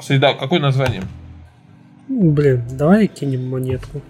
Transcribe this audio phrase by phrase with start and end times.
[0.00, 1.02] Среда, какое название?
[2.08, 4.00] Блин, давай кинем монетку.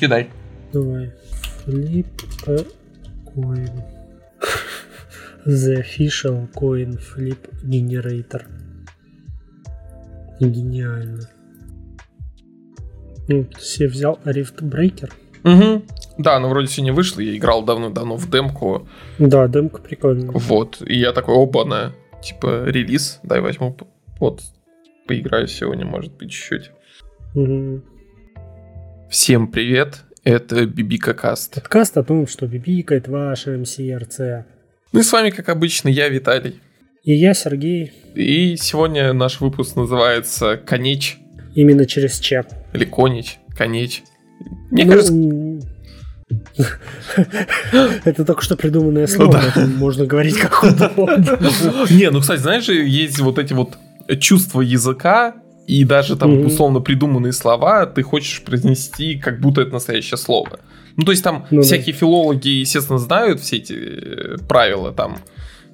[0.00, 0.28] Кидай.
[0.72, 1.12] Давай.
[1.64, 2.06] Flip
[2.46, 2.64] a
[3.34, 3.70] coin.
[5.46, 8.42] The official coin flip generator.
[10.40, 11.28] Гениально.
[13.28, 15.10] Ну, все взял Rift Breaker.
[15.44, 15.82] Угу.
[16.18, 18.88] Да, ну вроде сегодня вышло, я играл давно-давно в демку.
[19.18, 20.30] Да, демка прикольная.
[20.32, 21.92] Вот, и я такой, оба
[22.22, 23.76] типа релиз, дай возьму,
[24.18, 24.40] вот,
[25.06, 26.70] поиграю сегодня, может быть, чуть-чуть.
[27.34, 27.82] Угу.
[29.10, 31.54] Всем привет, это Бибика Каст.
[31.54, 34.46] Подкаст о том, что Бибика это ваше МСРЦ.
[34.92, 36.60] Ну и с вами, как обычно, я Виталий.
[37.04, 37.92] И я Сергей.
[38.14, 41.18] И сегодня наш выпуск называется «Конеч».
[41.54, 42.42] Именно через Ч.
[42.72, 44.02] Или «Конеч», «Конеч».
[44.70, 45.12] Мне Ну, кажется...
[48.04, 49.34] Это только что придуманное слово.
[49.34, 49.48] да.
[49.48, 51.30] это Можно говорить как угодно.
[51.90, 53.76] Не, ну, кстати, знаешь же, есть вот эти вот
[54.20, 56.46] чувства языка, и даже там Мгм.
[56.46, 60.60] условно придуманные слова ты хочешь произнести, как будто это настоящее слово.
[60.96, 61.62] Ну, то есть там Ну да.
[61.62, 65.18] всякие филологи, естественно, знают все эти э, правила, там,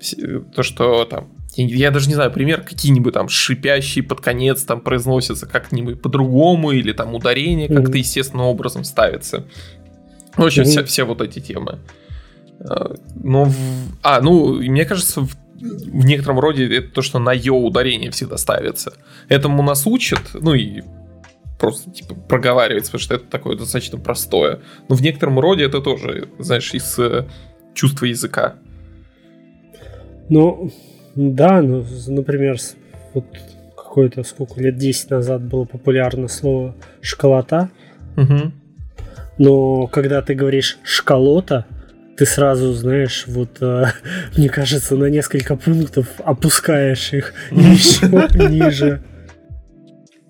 [0.01, 4.63] все- то, что там, я, я даже не знаю, пример, какие-нибудь там шипящие под конец
[4.65, 7.99] там произносятся как-нибудь по-другому, или там ударение как-то Мгм.
[7.99, 9.45] естественным образом ставится.
[10.37, 10.71] В общем, Мгм.
[10.71, 11.79] все, все вот эти темы.
[12.65, 13.55] А, Но в...
[14.03, 18.37] А, ну, мне кажется, в, в некотором роде это то, что на йо ударение всегда
[18.37, 18.95] ставится.
[19.29, 20.83] Этому нас учат, ну и
[21.59, 24.61] просто типа проговаривается, потому что это такое достаточно простое.
[24.89, 27.27] Но в некотором роде это тоже, знаешь, из э,
[27.75, 28.57] чувства языка.
[30.29, 30.73] Ну,
[31.15, 32.57] да, ну, например,
[33.15, 33.25] вот
[33.77, 37.71] какое-то сколько лет 10 назад было популярно слово школота,
[38.17, 38.53] Мгм.
[39.39, 41.67] но когда ты говоришь школота,
[42.23, 43.87] ты сразу, знаешь, вот, э,
[44.37, 48.07] мне кажется, на несколько пунктов опускаешь их еще
[48.49, 49.03] ниже.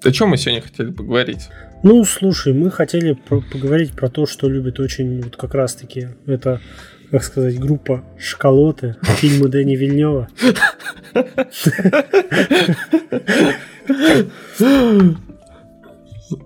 [0.02, 1.50] О чем мы сегодня хотели поговорить?
[1.82, 6.62] Ну, слушай, мы хотели про- поговорить про то, что любит очень вот как раз-таки это,
[7.10, 10.28] как сказать, группа Школоты, фильмы Дэни Вильнева.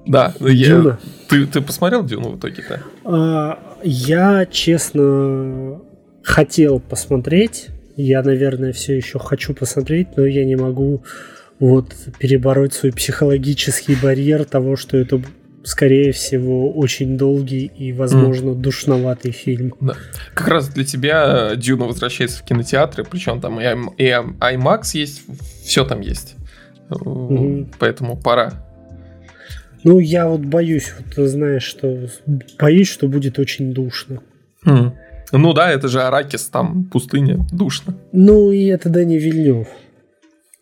[0.06, 0.99] Да, ну, я-.
[1.29, 2.83] Ты, ты посмотрел Дюну в итоге-то?
[3.05, 5.81] А, Я, честно,
[6.22, 7.69] хотел посмотреть.
[7.97, 11.03] Я, наверное, все еще хочу посмотреть, но я не могу
[11.59, 15.22] вот перебороть свой психологический барьер того, что это,
[15.64, 19.72] скорее всего, очень долгий и, возможно, душноватый фильм.
[20.34, 25.22] Как раз для тебя э, Дюна возвращается в кинотеатры, причем там и, IMAX есть,
[25.64, 26.34] все там есть.
[26.91, 27.70] Мгм.
[27.78, 28.66] Поэтому пора.
[29.87, 32.09] Ну, я вот боюсь, вот знаешь, что
[32.59, 34.21] боюсь, что будет очень душно.
[34.65, 34.95] М.
[35.31, 37.95] Ну да, это же Аракис, там пустыня, душно.
[38.11, 39.69] Ну, и это Дани Вильнев.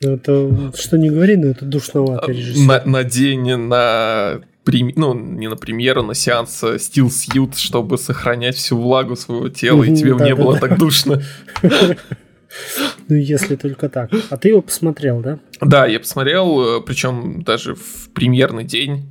[0.03, 2.67] Это, что не говори, но это душноватый режиссер.
[2.67, 7.97] На, на день, на прем- ну, не на премьеру, на сеанс э, Steel Suit, чтобы
[7.97, 11.23] сохранять всю влагу своего тела, и тебе не было так душно.
[13.09, 14.13] Ну, если только так.
[14.31, 15.41] А ты его посмотрел, да?
[15.61, 19.11] Да, я посмотрел, причем даже в премьерный день.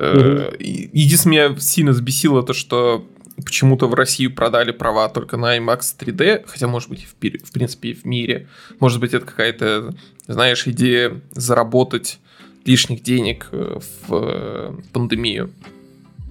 [0.00, 3.06] Э, Единственное, меня сильно взбесило то, что
[3.44, 7.90] почему-то в Россию продали права только на IMAX 3D, хотя, может быть, в, в принципе,
[7.90, 8.48] и в мире.
[8.80, 9.94] Может быть, это какая-то,
[10.26, 12.18] знаешь, идея заработать
[12.64, 15.50] лишних денег э, в э, пандемию.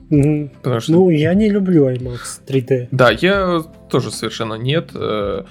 [0.09, 2.88] Потому что Ну, я не люблю IMAX 3D.
[2.91, 4.90] Да, я тоже совершенно нет.
[4.94, 5.44] Э,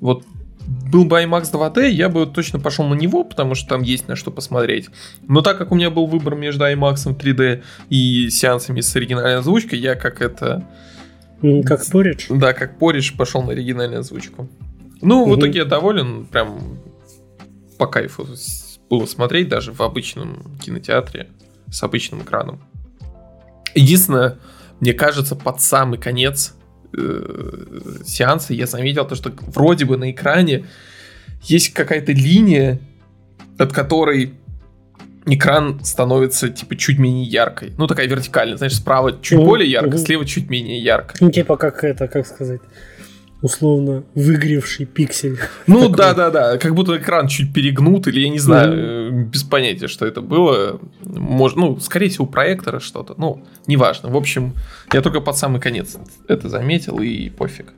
[0.00, 0.24] Вот
[0.66, 4.16] был бы IMAX 2D, я бы точно пошел на него, потому что там есть на
[4.16, 4.88] что посмотреть.
[5.28, 9.78] Но так как у меня был выбор между IMAX 3D и сеансами с оригинальной озвучкой,
[9.78, 10.64] я как это...
[11.64, 12.26] Как поридж.
[12.30, 14.48] Да, как пориш пошел на оригинальную озвучку.
[15.02, 15.38] Ну, в Мгм.
[15.38, 16.78] итоге я доволен, прям
[17.78, 18.26] по кайфу
[18.88, 21.28] было смотреть даже в обычном кинотеатре
[21.70, 22.60] с обычным экраном.
[23.74, 24.38] Единственное,
[24.80, 26.55] мне кажется, под самый конец
[26.92, 30.64] э, сеанса я заметил то, что вроде бы на экране
[31.42, 32.78] есть какая-то линия,
[33.58, 34.34] от которой
[35.26, 37.72] экран становится типа чуть менее яркой.
[37.76, 41.14] Ну, такая вертикальная, знаешь, справа чуть более ярко, слева чуть менее ярко.
[41.20, 42.60] Ну, типа как это, как сказать,
[43.42, 45.38] условно выгревший пиксель.
[45.66, 45.96] Ну Такой.
[45.96, 49.88] да, да, да, как будто экран чуть перегнут, или я не знаю, э, без понятия,
[49.88, 50.80] что это было.
[51.04, 53.14] Может, ну, скорее всего, у проектора что-то.
[53.16, 54.08] Ну, неважно.
[54.08, 54.54] В общем,
[54.92, 55.96] я только под самый конец
[56.28, 57.72] это заметил, и пофиг.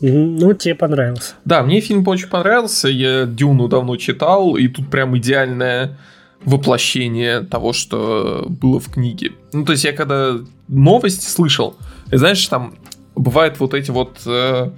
[0.00, 1.34] Ну, тебе понравился.
[1.44, 2.88] Да, мне фильм очень понравился.
[2.88, 5.98] Я Дюну давно читал, и тут прям идеальное
[6.44, 9.32] воплощение того, что было в книге.
[9.52, 11.76] Ну, то есть я когда новости слышал,
[12.10, 12.74] и знаешь, там
[13.14, 14.70] бывают вот эти вот э,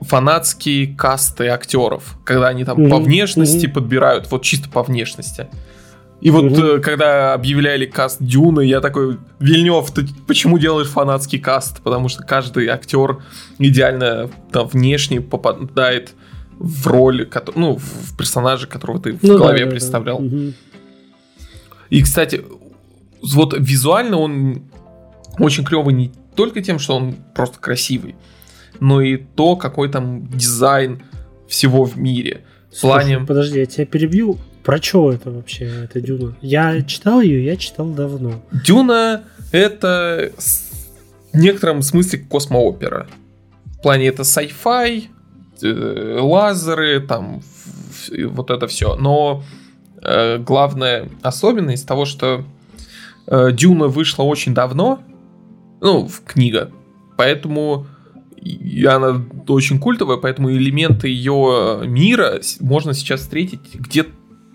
[0.00, 2.90] фанатские касты актеров, когда они там mm-hmm.
[2.90, 3.72] по внешности mm-hmm.
[3.72, 5.48] подбирают, вот чисто по внешности.
[6.20, 6.80] И вот mm-hmm.
[6.80, 11.80] когда объявляли каст Дюны, я такой, Вильнев, ты почему делаешь фанатский каст?
[11.82, 13.22] Потому что каждый актер
[13.58, 16.14] идеально там внешне попадает
[16.58, 20.18] в роль, ну, в персонажа, которого ты в ну, голове да, представлял.
[20.18, 20.36] Да, да.
[20.36, 20.52] Угу.
[21.90, 22.42] И, кстати,
[23.22, 24.62] вот визуально он
[25.38, 28.14] очень клевый не только тем, что он просто красивый,
[28.78, 31.02] но и то, какой там дизайн
[31.48, 32.44] всего в мире.
[32.72, 33.18] В плане...
[33.18, 34.38] Подожди, я тебя перебью.
[34.62, 36.36] Про что это вообще, эта Дюна?
[36.40, 38.40] Я читал ее, я читал давно.
[38.52, 40.30] Дюна это
[41.32, 43.08] в некотором смысле космоопера.
[43.64, 45.06] В плане это sci-fi,
[45.60, 47.42] э, лазеры, там
[48.26, 48.94] вот это все.
[48.94, 49.42] Но
[50.02, 52.44] э, главная особенность того, что
[53.26, 55.00] э, Дюна вышла очень давно,
[55.80, 56.70] ну, книга,
[57.16, 57.86] поэтому
[58.40, 64.06] и она очень культовая, поэтому элементы ее мира можно сейчас встретить где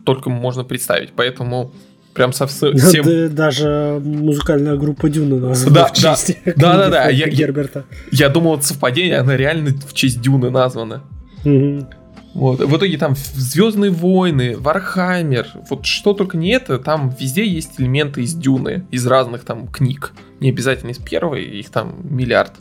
[0.04, 1.12] только можно представить.
[1.16, 1.74] Поэтому
[2.14, 2.74] прям совсем...
[2.74, 7.10] Да, даже музыкальная группа Дюна названа да, в честь да, да, да, да.
[7.10, 7.86] Я, Герберта.
[8.12, 11.04] Я, я думал, это совпадение, она реально в честь Дюны названа.
[11.46, 11.88] Угу.
[12.36, 12.60] Вот.
[12.62, 18.22] В итоге там Звездные войны, Warhammer, вот что только не это, там везде есть элементы
[18.22, 20.14] из Дюны, из разных там книг.
[20.44, 22.52] Не обязательно из первой, их там миллиард.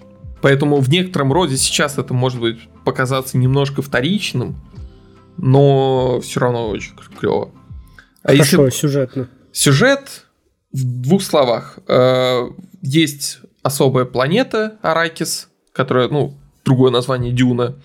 [0.40, 4.55] Поэтому в некотором роде сейчас это может быть показаться немножко вторичным,
[5.37, 7.50] но все равно очень клево.
[8.23, 8.79] А Хорошо, если...
[8.79, 9.29] сюжетно.
[9.50, 10.26] Сюжет
[10.73, 11.81] в двух словах.
[11.88, 12.50] Э,
[12.82, 17.82] есть особая планета Аракис, которая, ну, другое название Дюна,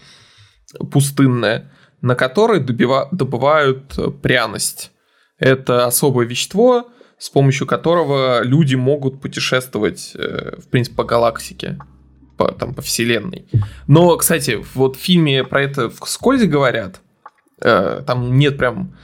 [0.92, 1.72] пустынная,
[2.02, 3.10] на которой добива...
[3.12, 4.92] добывают пряность.
[5.40, 11.80] Это особое вещество, с помощью которого люди могут путешествовать, э, в принципе, по галактике
[12.38, 13.46] по, там, по вселенной.
[13.88, 17.02] Но, кстати, вот в фильме про это вскользь говорят,
[17.62, 18.96] э, там нет прям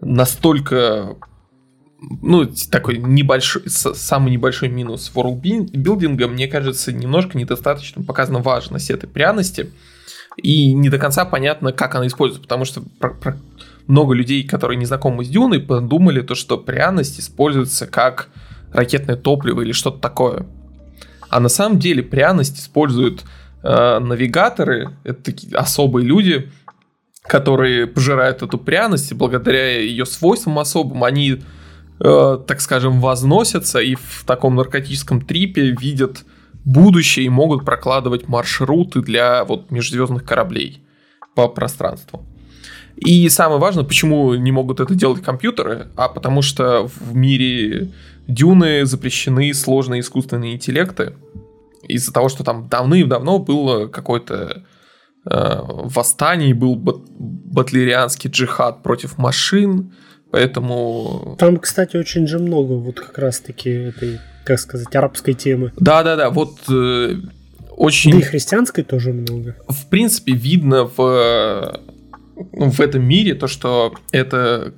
[0.00, 1.16] настолько
[2.22, 9.72] ну, такой небольшой, самый небольшой минус ворлдбилдинга, мне кажется, немножко недостаточно показана важность этой пряности,
[10.36, 12.82] и не до конца понятно, как она используется, потому что
[13.90, 18.28] много людей, которые не знакомы с Дюной, подумали то, что пряность используется как
[18.72, 20.46] ракетное топливо или что-то такое.
[21.28, 23.24] А на самом деле пряность используют
[23.62, 26.50] э, навигаторы, это такие особые люди,
[27.22, 31.42] которые пожирают эту пряность, и благодаря ее свойствам особым они,
[32.00, 36.24] э, так скажем, возносятся и в таком наркотическом трипе видят
[36.64, 40.82] будущее и могут прокладывать маршруты для вот межзвездных кораблей
[41.34, 42.24] по пространству.
[42.96, 47.90] И самое важное, почему не могут это делать компьютеры, а потому что в мире
[48.26, 51.14] Дюны запрещены сложные искусственные интеллекты
[51.88, 54.64] из-за того, что там давным-давно было какое-то
[55.24, 59.92] э, восстание, был бат- батлерианский джихад против машин,
[60.30, 61.36] поэтому...
[61.38, 65.72] Там, кстати, очень же много вот как раз-таки этой, как сказать, арабской темы.
[65.78, 67.16] Да-да-да, вот э,
[67.76, 68.12] очень...
[68.12, 69.56] Да и христианской тоже много.
[69.66, 71.80] В принципе, видно в,
[72.52, 74.74] в этом мире то, что это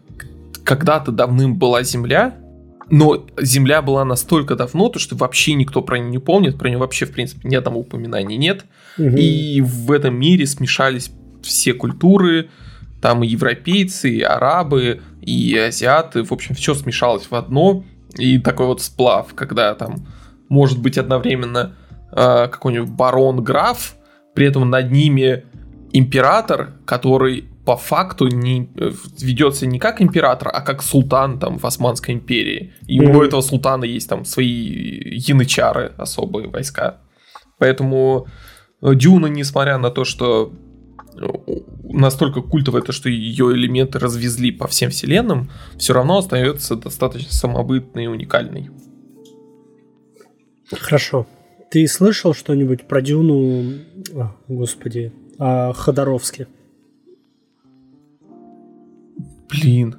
[0.65, 2.37] когда-то давным была земля,
[2.91, 6.79] но Земля была настолько давно, то что вообще никто про нее не помнит, про нее
[6.79, 8.67] вообще, в принципе, ни одного упоминания нет.
[8.99, 9.17] Угу.
[9.17, 11.11] И в этом мире смешались
[11.43, 12.51] все культуры,
[13.01, 17.83] там и европейцы, и арабы, и азиаты, в общем, все смешалось в одно.
[18.19, 20.07] И такой вот сплав, когда там
[20.51, 21.75] может быть одновременно
[22.11, 23.97] э, какой-нибудь барон-граф,
[24.35, 25.45] при этом над ними
[25.93, 28.91] император, который по факту не э,
[29.21, 32.75] ведется не как император, а как султан там в Османской империи.
[32.87, 33.17] И mm-hmm.
[33.17, 37.01] у этого султана есть там свои янычары, особые войска.
[37.59, 38.27] Поэтому
[38.81, 40.53] э, Дюна, несмотря на то, что
[41.17, 41.27] э,
[41.85, 48.05] настолько культовая, то, что ее элементы развезли по всем вселенным, все равно остается достаточно самобытной
[48.05, 48.71] и уникальной.
[50.81, 51.29] Хорошо.
[51.71, 53.79] Ты слышал что-нибудь про Дюну,
[54.15, 56.49] о, господи, о Ходоровске?
[59.53, 59.97] Блин.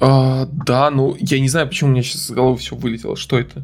[0.00, 3.16] А, да, ну, я не знаю, почему у меня сейчас с головы все вылетело.
[3.16, 3.62] Что это?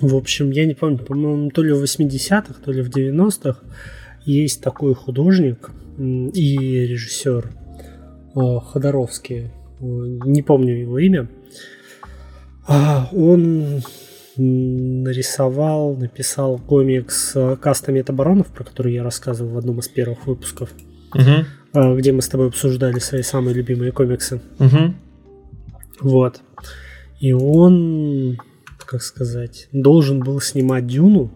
[0.00, 3.60] В общем, я не помню, по-моему, то ли в 80-х, то ли в 90-х
[4.24, 7.50] есть такой художник и режиссер
[8.34, 9.50] а, Ходоровский.
[9.80, 11.28] Не помню его имя.
[12.66, 13.82] А, он
[14.36, 20.70] нарисовал, написал комикс «Каста Метабаронов», про который я рассказывал в одном из первых выпусков.
[21.14, 21.46] Угу.
[21.80, 24.40] А, где мы с тобой обсуждали свои самые любимые комиксы.
[24.58, 24.94] Угу.
[26.00, 26.40] Вот.
[27.20, 28.36] И он,
[28.84, 31.30] как сказать, должен был снимать Дюну,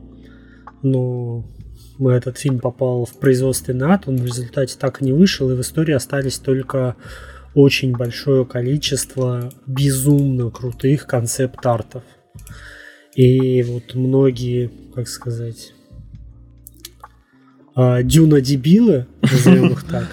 [0.82, 1.44] но
[2.00, 5.60] этот фильм попал в производственный ад, он в результате так и не вышел, и в
[5.60, 6.96] истории остались только
[7.54, 12.02] очень большое количество безумно крутых концепт-артов.
[13.14, 15.72] И вот многие, как сказать,
[17.76, 20.08] а, дюна-дебилы, назовем их так,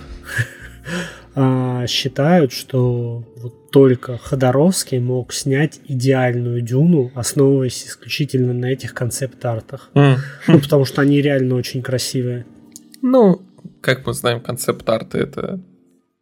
[1.42, 9.90] а, считают, что вот только Ходоровский мог снять идеальную дюну, основываясь исключительно на этих концепт-артах.
[9.94, 10.18] Mm.
[10.48, 12.46] Ну, потому что они реально очень красивые.
[13.02, 13.42] Ну,
[13.80, 15.62] как мы знаем, концепт-арты это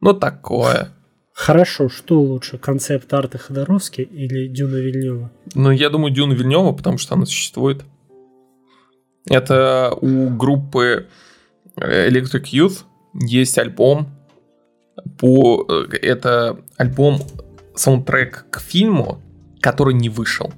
[0.02, 0.90] ну такое.
[1.34, 5.32] Хорошо, что лучше, концепт-арты Ходоровский или Дюна Вильнева?
[5.56, 7.84] Ну, я думаю, Дюна Вильнева, потому что она существует.
[9.28, 11.08] Это у группы
[11.76, 12.84] Electric Youth
[13.16, 14.17] есть альбом
[15.20, 15.66] по...
[15.70, 17.20] Э, это альбом,
[17.76, 19.20] саундтрек к фильму,
[19.62, 20.52] который не вышел.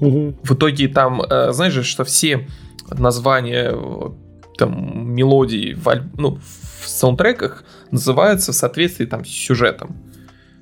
[0.00, 0.36] Угу.
[0.42, 2.48] В итоге там, э, знаешь же, что все
[2.90, 4.10] названия э,
[4.58, 6.38] там, мелодий в, ну,
[6.82, 9.96] в саундтреках называются в соответствии там, с сюжетом.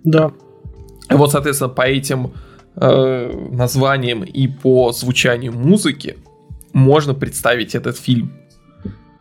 [0.04, 0.32] Да.
[1.10, 2.32] И вот, соответственно, по этим
[2.76, 6.16] э, названиям и по звучанию музыки
[6.72, 8.32] можно представить этот фильм,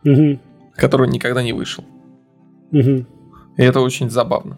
[0.05, 0.39] угу.
[0.75, 1.83] который никогда не вышел.
[2.71, 3.05] Угу.
[3.57, 4.57] И это очень забавно.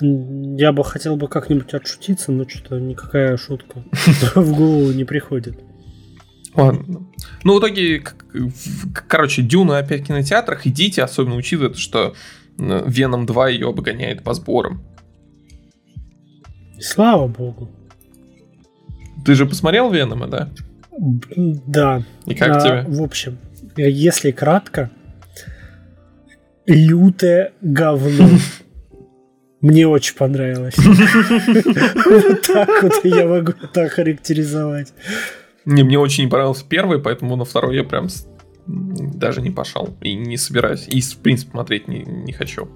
[0.00, 3.82] Я бы хотел бы как-нибудь отшутиться, но что-то никакая шутка
[4.34, 5.58] в голову не приходит.
[6.54, 7.06] Ладно.
[7.42, 8.02] Ну, в итоге,
[9.08, 10.66] короче, Дюна опять в кинотеатрах.
[10.66, 12.14] Идите, особенно учитывая, что
[12.58, 14.82] Веном 2 ее обгоняет по сборам.
[16.80, 17.70] Слава богу.
[19.24, 20.50] Ты же посмотрел Венома, да?
[21.66, 22.02] Да.
[22.26, 22.84] И как а, тебе?
[22.86, 23.38] В общем,
[23.76, 24.90] если кратко,
[26.66, 28.28] лютое говно.
[29.60, 30.74] Мне очень понравилось.
[30.76, 34.92] Вот так вот я могу так характеризовать.
[35.64, 38.08] Не, мне очень не понравился первый, поэтому на второй я прям
[38.66, 39.96] даже не пошел.
[40.02, 40.86] И не собираюсь.
[40.88, 42.68] И, в принципе, смотреть не, не хочу.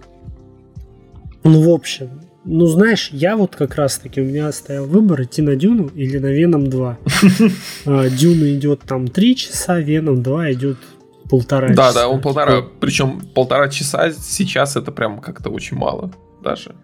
[1.45, 5.55] Ну, в общем, ну, знаешь, я вот как раз-таки, у меня стоял выбор, идти на
[5.55, 6.99] Дюну или на Веном 2.
[7.87, 10.79] А, Дюна идет там 3 часа, Веном 2 идет
[11.29, 11.95] полтора да, часа.
[11.95, 16.11] Да, да, он полтора, причем полтора часа сейчас это прям как-то очень мало
[16.43, 16.75] даже.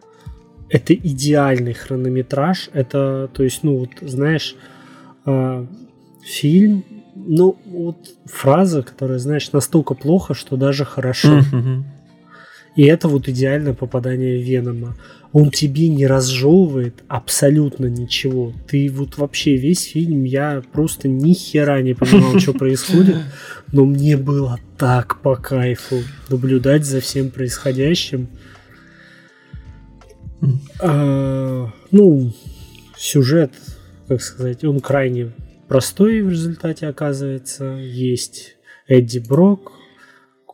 [0.68, 4.56] Это идеальный хронометраж, это, то есть, ну, вот, знаешь,
[5.24, 5.66] а,
[6.22, 11.40] фильм, ну, вот фраза, которая, знаешь, настолько плохо, что даже хорошо.
[12.76, 14.96] И это вот идеальное попадание Венома.
[15.34, 18.52] Он тебе не разжевывает абсолютно ничего.
[18.68, 23.16] Ты вот вообще весь фильм, я просто ни хера не понимал, что происходит.
[23.72, 25.96] Но мне было так по кайфу
[26.28, 28.28] наблюдать за всем происходящим.
[30.80, 32.32] А, ну,
[32.96, 33.50] сюжет,
[34.06, 35.32] как сказать, он крайне
[35.66, 37.76] простой в результате оказывается.
[37.80, 38.54] Есть
[38.86, 39.72] Эдди Брок,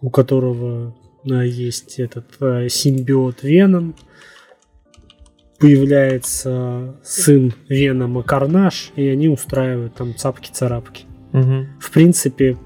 [0.01, 0.97] у которого
[1.31, 3.95] а, есть этот а, симбиот Веном.
[5.61, 11.05] Появляется сын Венома Карнаж, и они устраивают там цапки-царапки.
[11.33, 11.67] Угу.
[11.79, 12.57] В принципе,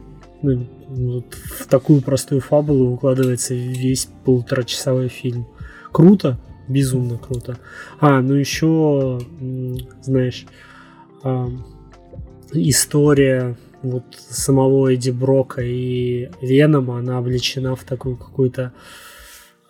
[0.42, 5.46] ну, вот в такую простую фабулу укладывается весь полуторачасовой фильм.
[5.92, 7.58] Круто, безумно круто.
[8.00, 9.20] А, ну еще,
[10.02, 10.46] знаешь,
[12.52, 18.72] история вот самого Эдди Брока и Венома, она облечена в такую какую-то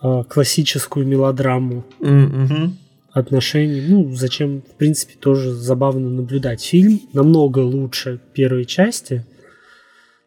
[0.02, 2.70] э, классическую мелодраму mm-hmm.
[3.14, 3.80] Отношений.
[3.88, 6.62] Ну, зачем, в принципе, тоже забавно наблюдать.
[6.62, 9.24] Фильм намного лучше первой части,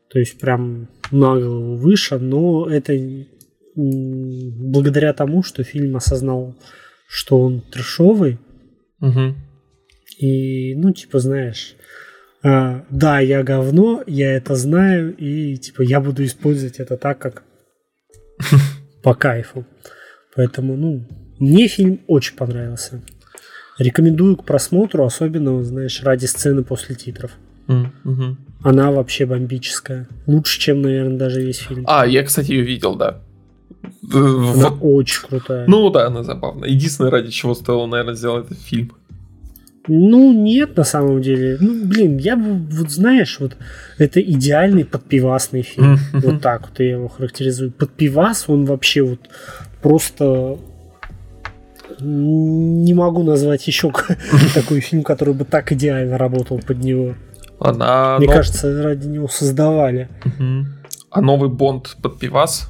[0.09, 2.97] то есть прям на голову выше, но это
[3.75, 6.55] благодаря тому, что фильм осознал,
[7.07, 8.39] что он трешовый.
[9.01, 9.33] Mm-hmm.
[10.19, 11.75] И, ну, типа, знаешь,
[12.41, 17.43] а, да, я говно, я это знаю, и типа я буду использовать это так, как
[19.03, 19.65] по кайфу.
[20.35, 21.05] Поэтому, ну,
[21.39, 23.01] мне фильм очень понравился.
[23.77, 27.31] Рекомендую к просмотру, особенно, знаешь, ради сцены после титров.
[27.67, 28.35] Mm-hmm.
[28.63, 30.07] Она вообще бомбическая.
[30.25, 31.83] Лучше, чем, наверное, даже весь фильм.
[31.87, 33.21] А, я, кстати, ее видел, да.
[34.11, 34.77] Она вот.
[34.81, 35.65] очень крутая.
[35.67, 36.69] Ну да, она забавная.
[36.69, 38.93] Единственное, ради чего стоило, наверное, сделать этот фильм.
[39.87, 41.57] Ну, нет, на самом деле.
[41.61, 43.55] Ну, блин, я бы, вот знаешь, вот
[43.97, 45.95] это идеальный подпивасный фильм.
[45.95, 46.19] Mm-hmm.
[46.19, 47.71] Вот так вот я его характеризую.
[47.71, 49.19] Подпивас, он вообще вот
[49.81, 50.57] просто
[51.99, 53.91] не могу назвать еще
[54.53, 57.15] такой фильм, который бы так идеально работал под него.
[57.59, 58.33] Она, Мне но...
[58.33, 60.09] кажется, ради него создавали.
[61.09, 62.69] А новый Бонд под пивас?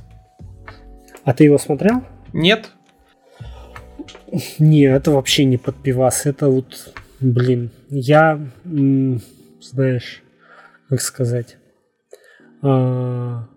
[1.24, 2.04] А ты его смотрел?
[2.32, 2.70] Нет.
[4.60, 6.26] Не, это вообще не под пивас.
[6.26, 10.22] Это вот Блин, я, знаешь,
[10.88, 11.58] как сказать,
[12.62, 13.48] а,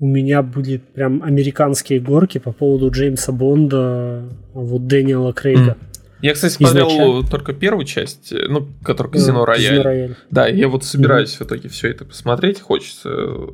[0.00, 4.24] у меня были прям американские горки по поводу Джеймса Бонда,
[4.54, 5.76] вот Дэниела Крейга.
[5.80, 5.88] Mm.
[6.20, 7.28] Я, кстати, смотрел Изначально.
[7.28, 9.68] только первую часть, э, ну, которая Казино Рояль.
[9.68, 10.16] Казино Рояль.
[10.30, 11.44] Да, я вот собираюсь mm-hmm.
[11.44, 13.10] в итоге все это посмотреть, хочется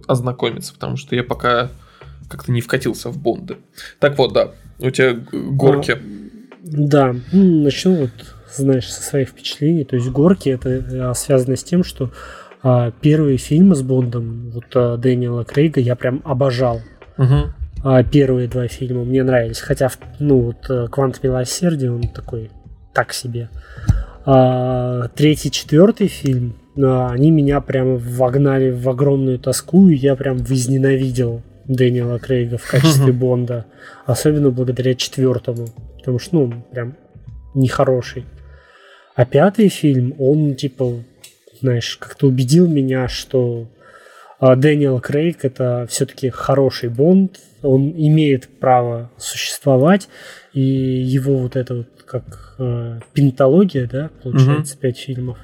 [0.06, 1.70] ознакомиться, потому что я пока
[2.28, 3.58] как-то не вкатился в Бонды.
[3.98, 5.92] Так вот, да, у тебя горки.
[5.92, 5.98] А,
[6.62, 8.10] да, ну, начну вот,
[8.54, 9.84] знаешь, со своих впечатлений.
[9.84, 12.12] То есть горки это а, связано с тем, что а,
[13.00, 16.80] первые фильмы с Бондом, вот а, Дэниела Крейга, я прям обожал.
[17.18, 17.52] Угу.
[17.84, 19.60] А, первые два фильма мне нравились.
[19.60, 22.50] Хотя, ну, вот а, Квант Милосердия, он такой
[22.94, 23.50] так себе.
[24.24, 30.38] А, третий, четвертый фильм, а, они меня прям вогнали в огромную тоску, и я прям
[30.38, 33.66] возненавидел Дэниела Крейга в качестве Бонда.
[34.06, 35.66] Особенно благодаря четвертому.
[35.98, 36.96] Потому что, ну, прям
[37.54, 38.24] нехороший.
[39.14, 41.04] А пятый фильм, он, типа,
[41.64, 43.66] знаешь, как-то убедил меня, что
[44.38, 50.08] а, Дэниел Крейг это все-таки хороший Бонд, он имеет право существовать,
[50.52, 55.04] и его вот это вот как э, пентология, да, получается, пять mm-hmm.
[55.06, 55.38] фильмов.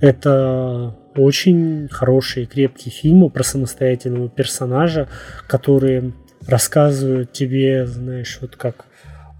[0.00, 5.08] Это очень хорошие, крепкие фильмы про самостоятельного персонажа,
[5.46, 6.14] которые
[6.46, 8.86] рассказывают тебе, знаешь, вот как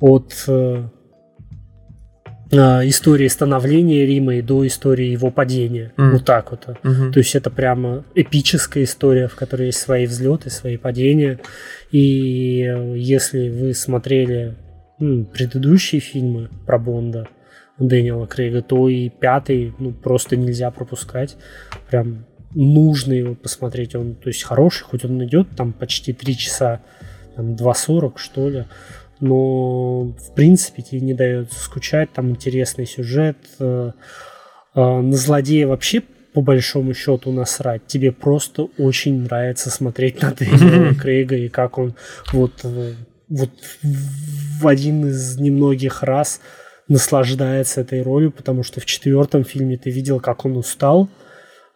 [0.01, 0.85] от э,
[2.51, 5.93] истории становления Рима и до истории его падения.
[5.97, 6.11] Mm.
[6.13, 6.67] Вот так вот.
[6.67, 7.13] Mm-hmm.
[7.13, 11.41] То есть это прямо эпическая история, в которой есть свои взлеты, свои падения.
[11.91, 14.57] И если вы смотрели
[14.99, 17.29] ну, предыдущие фильмы про Бонда,
[17.79, 21.37] Дэниела Крейга, то и пятый ну, просто нельзя пропускать.
[21.89, 23.95] Прям нужно его посмотреть.
[23.95, 26.81] Он, то есть, хороший, хоть он идет там почти 3 часа,
[27.37, 28.65] там 2.40, что ли.
[29.21, 32.13] Но, в принципе, тебе не дается скучать.
[32.13, 33.37] Там интересный сюжет.
[33.59, 33.93] Э,
[34.75, 37.87] э, на злодея вообще по большому счету насрать.
[37.87, 41.95] Тебе просто очень нравится смотреть на Дэниела Крейга и как он
[42.33, 42.95] вот, э,
[43.29, 43.51] вот
[43.83, 46.41] в один из немногих раз
[46.87, 51.09] наслаждается этой ролью, потому что в четвертом фильме ты видел, как он устал,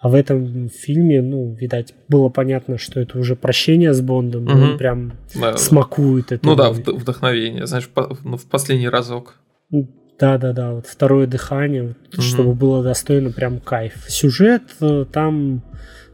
[0.03, 4.53] а в этом фильме, ну, видать, было понятно, что это уже прощение с Бондом, угу.
[4.53, 6.45] он прям да, смакует это.
[6.45, 7.89] Ну да, вдохновение, знаешь,
[8.25, 9.37] ну, в последний разок.
[9.71, 12.23] Да, да, да, вот второе дыхание, вот, угу.
[12.23, 13.93] чтобы было достойно, прям кайф.
[14.09, 15.63] Сюжет э, там,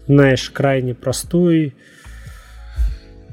[0.07, 1.75] знаешь, крайне простой.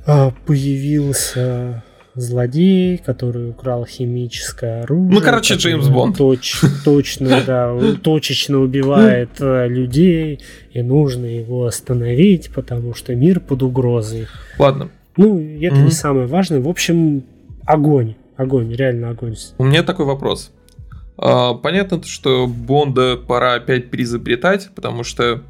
[0.08, 1.84] А, появился
[2.15, 5.12] злодей, который украл химическое оружие.
[5.12, 6.17] Ну, короче, Джеймс Бонд.
[6.17, 10.39] Точ, точно, да, точечно убивает э, людей,
[10.71, 14.28] и нужно его остановить, потому что мир под угрозой.
[14.58, 14.89] Ладно.
[15.17, 16.60] Ну, это не самое важное.
[16.60, 17.23] В общем,
[17.65, 18.15] огонь.
[18.38, 19.36] Огонь, реально огонь.
[19.58, 20.51] У меня такой вопрос.
[21.17, 25.41] А, понятно, что Бонда пора опять перезапретать, потому что,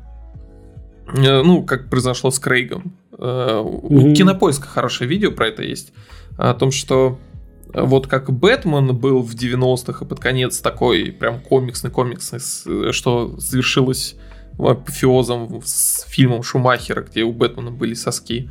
[1.16, 2.96] э, ну, как произошло с Крейгом.
[3.18, 5.94] У Кинопоиска хорошее видео про это есть
[6.38, 7.20] о том, что
[7.74, 12.40] вот как Бэтмен был в 90-х и под конец такой прям комиксный комиксный,
[12.92, 14.16] что завершилось
[14.58, 18.50] апофеозом с фильмом Шумахера, где у Бэтмена были соски.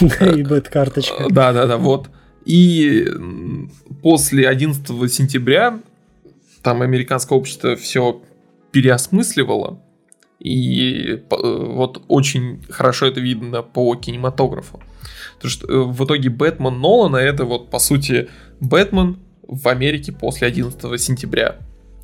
[0.00, 1.26] И бэт-карточка.
[1.30, 2.08] Да, да, да, вот.
[2.44, 3.08] И
[4.02, 5.80] после 11 сентября
[6.62, 8.22] там американское общество все
[8.70, 9.80] переосмысливало.
[10.42, 14.80] И э, вот очень хорошо это видно по кинематографу.
[15.36, 18.28] Потому что э, в итоге Бэтмен Нолана это вот по сути
[18.60, 21.58] Бэтмен в Америке после 11 сентября.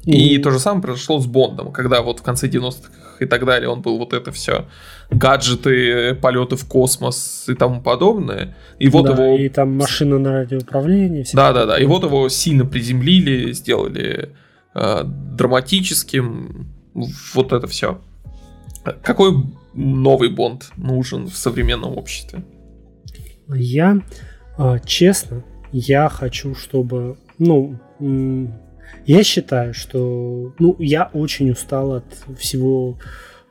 [0.04, 0.12] Mm-hmm.
[0.12, 3.68] И то же самое произошло с Бондом, когда вот в конце 90-х и так далее
[3.68, 4.66] он был вот это все
[5.10, 8.56] гаджеты, полеты в космос и тому подобное.
[8.78, 9.36] И вот да, его...
[9.36, 11.26] И там машина на радиоуправлении.
[11.32, 11.78] Да, да, да.
[11.78, 14.30] И вот его сильно приземлили, сделали
[14.74, 16.68] э, драматическим.
[17.34, 18.00] Вот это все.
[19.02, 22.42] Какой новый Бонд нужен в современном обществе?
[23.48, 24.00] Я,
[24.56, 27.78] а, честно, я хочу, чтобы, ну,
[29.06, 32.04] я считаю, что, ну, я очень устал от
[32.38, 32.98] всего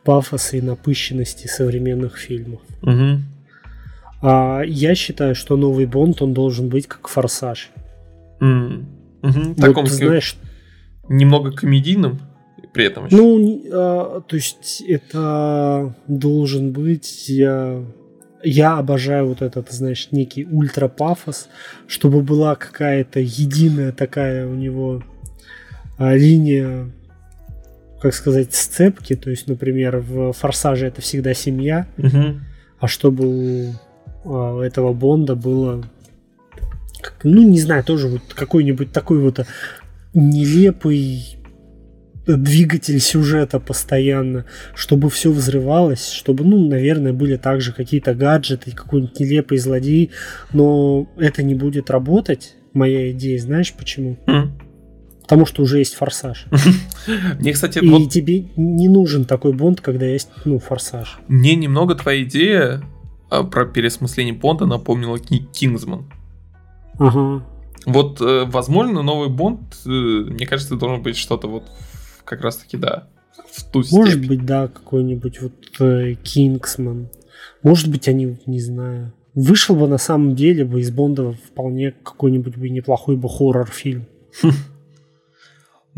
[0.04, 2.62] пафоса и напыщенности современных фильмов.
[2.82, 3.22] Угу.
[4.22, 7.70] А я считаю, что новый Бонд, он должен быть как Форсаж.
[8.40, 8.86] Mm.
[9.22, 9.40] Угу.
[9.40, 10.36] Вот, Таком, знаешь,
[11.10, 12.20] немного комедийным
[12.74, 13.16] при этом еще.
[13.16, 17.84] Ну, а, то есть это должен быть я
[18.44, 21.50] я обожаю вот этот, знаешь, некий ультра-пафос,
[21.88, 25.04] чтобы была какая-то единая такая у него
[25.98, 26.90] а, линия,
[28.02, 29.16] как сказать, сцепки.
[29.16, 32.40] То есть, например, в «Форсаже» это всегда семья, угу.
[32.80, 33.74] а чтобы у
[34.26, 35.84] а, этого Бонда было,
[37.24, 39.46] ну, не знаю, тоже вот какой-нибудь такой вот
[40.14, 41.37] нелепый
[42.28, 49.58] двигатель сюжета постоянно, чтобы все взрывалось, чтобы, ну, наверное, были также какие-то гаджеты, какой-нибудь нелепый
[49.58, 50.12] злодей,
[50.52, 54.18] но это не будет работать, моя идея, знаешь почему?
[54.28, 54.50] Mm.
[55.22, 56.46] Потому что уже есть форсаж.
[57.40, 58.10] Мне, кстати, И вот...
[58.10, 61.20] тебе не нужен такой бонд, когда есть, ну, форсаж.
[61.28, 62.82] Мне немного твоя идея
[63.30, 66.06] а, про пересмысление Бонда напомнила Кингсман.
[66.98, 67.44] Ага.
[67.86, 71.64] Вот, э, возможно, новый Бонд, э, мне кажется, должен быть что-то вот
[72.28, 73.08] как раз-таки, да,
[73.52, 74.28] в ту Может степь.
[74.28, 77.10] быть, да, какой-нибудь вот э, Кингсман.
[77.64, 79.14] Может быть, они, не знаю.
[79.34, 84.08] Вышел бы на самом деле бы из Бонда вполне какой-нибудь бы неплохой бы хоррор-фильм.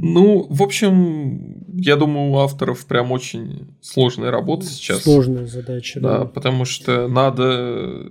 [0.01, 5.03] Ну, в общем, я думаю, у авторов прям очень сложная работа сейчас.
[5.03, 6.19] Сложная задача, да.
[6.19, 8.09] Да, потому что надо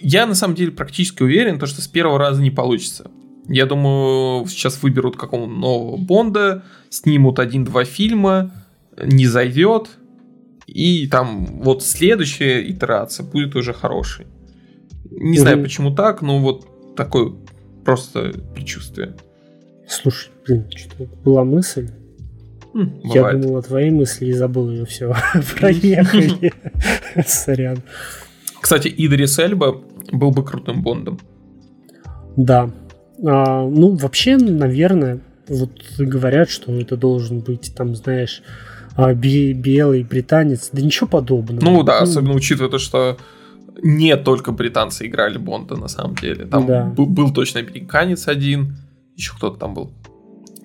[0.00, 3.10] я на самом деле практически уверен, то, что с первого раза не получится.
[3.48, 8.52] Я думаю, сейчас выберут какого нового Бонда, снимут один-два фильма,
[9.02, 9.90] не зайдет,
[10.66, 14.26] и там вот следующая итерация будет уже хорошей.
[15.10, 17.32] Не mm знаю, почему так, но вот такое
[17.84, 19.14] просто предчувствие.
[19.86, 21.90] Слушай, блин, что-то была мысль.
[22.74, 25.14] Mm, Я думал о твоей мысли и забыл ее все.
[25.58, 26.52] Проехали.
[27.26, 27.82] Сорян.
[28.60, 29.80] Кстати, Идрис Эльба
[30.10, 31.20] был бы крутым Бондом.
[32.36, 32.70] Да.
[33.26, 38.42] А, ну, вообще, наверное, вот говорят, что это должен быть, там, знаешь,
[38.96, 40.70] а, белый британец.
[40.72, 41.64] Да ничего подобного.
[41.64, 43.18] Ну да, ну, особенно учитывая то, что
[43.82, 46.46] не только британцы играли Бонда на самом деле.
[46.46, 46.84] Там да.
[46.84, 48.76] был, был точно американец один,
[49.16, 49.92] еще кто-то там был.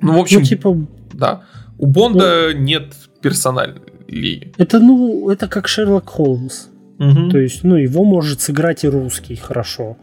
[0.01, 0.77] Ну, в общем, ну, типа...
[1.13, 1.43] да.
[1.77, 4.53] У Бонда ну, нет персоналей.
[4.57, 6.67] Это, ну, это как Шерлок Холмс.
[6.99, 7.29] Угу.
[7.29, 9.97] То есть, ну, его может сыграть и русский хорошо.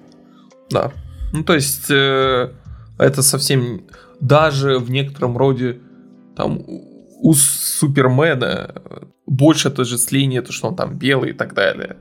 [0.71, 0.93] Да.
[1.37, 2.51] Ну, то есть, э,
[2.99, 3.83] это совсем...
[4.21, 5.81] Даже в некотором роде
[6.35, 8.75] там у Супермена
[9.27, 11.97] больше отождествления, то, что он там белый и так далее.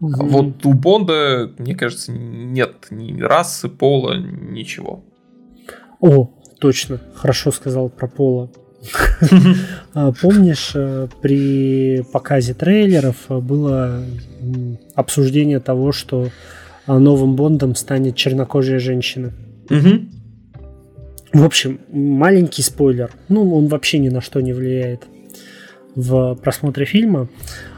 [0.00, 0.14] Угу.
[0.18, 5.04] А вот у Бонда, мне кажется, нет ни расы, пола, ничего.
[6.00, 8.50] О, точно, хорошо сказал про пола.
[9.94, 14.02] А, помнишь, э, при показе трейлеров э, было
[14.96, 16.30] обсуждение того, что
[16.86, 19.32] новым Бондом станет чернокожая женщина.
[21.32, 23.10] В общем, маленький спойлер.
[23.28, 25.04] Ну, он вообще ни на что не влияет
[25.94, 27.28] в просмотре фильма.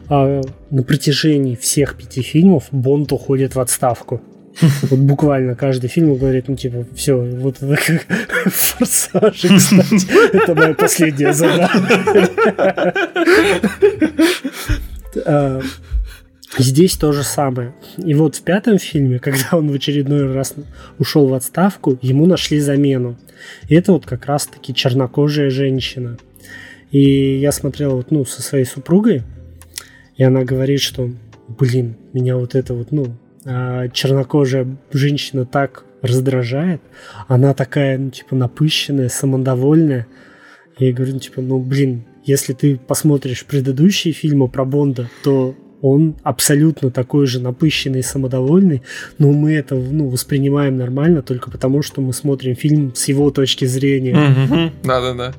[0.08, 4.20] А на протяжении всех пяти фильмов Бонд уходит в отставку.
[4.82, 8.06] Вот буквально каждый фильм говорит, ну, типа, все, вот как
[8.46, 10.36] форсажи, кстати.
[10.36, 11.72] Это моя последняя задача.
[16.58, 17.74] Здесь то же самое.
[17.96, 20.54] И вот в пятом фильме, когда он в очередной раз
[20.98, 23.16] ушел в отставку, ему нашли замену.
[23.68, 26.18] И это вот как раз-таки чернокожая женщина.
[26.90, 29.22] И я смотрел вот, ну, со своей супругой,
[30.16, 31.10] и она говорит, что,
[31.48, 36.80] блин, меня вот это вот, ну, а, чернокожая женщина так раздражает.
[37.26, 40.06] Она такая, ну, типа, напыщенная, самодовольная.
[40.78, 46.16] Я говорю, ну, типа, ну, блин, если ты посмотришь предыдущие фильмы про Бонда, то он
[46.22, 48.80] абсолютно такой же напыщенный и самодовольный,
[49.18, 53.66] но мы это ну, воспринимаем нормально только потому, что мы смотрим фильм с его точки
[53.66, 54.72] зрения.
[54.82, 55.34] Да-да-да.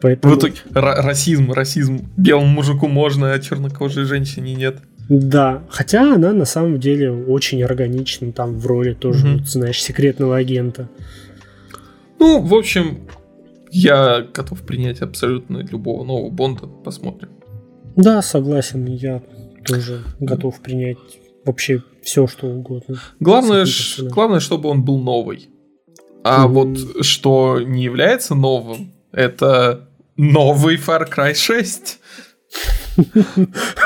[0.00, 0.34] Поэтому...
[0.34, 2.08] В итоге расизм, расизм.
[2.16, 4.78] Белому мужику можно, а чернокожей женщине нет.
[5.10, 9.38] Да, хотя она на самом деле очень органична там в роли тоже, mm-hmm.
[9.40, 10.88] вот, знаешь, секретного агента.
[12.18, 13.00] Ну, в общем,
[13.70, 16.66] я готов принять абсолютно любого нового Бонда.
[16.82, 17.28] Посмотрим.
[17.94, 19.20] Да, согласен, я
[19.64, 20.98] тоже готов принять
[21.44, 23.00] вообще все, что угодно.
[23.20, 25.48] Главное, ш- главное, чтобы он был новый.
[26.24, 26.48] А mm-hmm.
[26.48, 31.98] вот что не является новым, это новый Far Cry 6.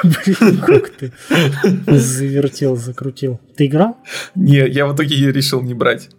[0.02, 1.12] Блин, как ты
[1.86, 3.40] завертел, закрутил.
[3.56, 3.96] Ты играл?
[4.34, 6.10] Не, я в итоге решил не брать.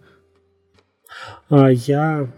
[1.50, 2.30] А, я,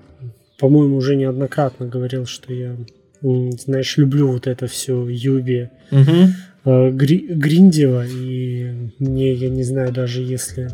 [0.59, 2.77] по-моему, уже неоднократно говорил, что я,
[3.23, 6.33] знаешь, люблю вот это все Юби угу.
[6.65, 10.71] Гри, Гриндева, и мне, я не знаю, даже если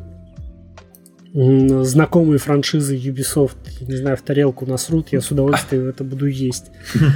[1.33, 6.66] знакомые франшизы Ubisoft, не знаю, в тарелку насрут, я с удовольствием это буду есть.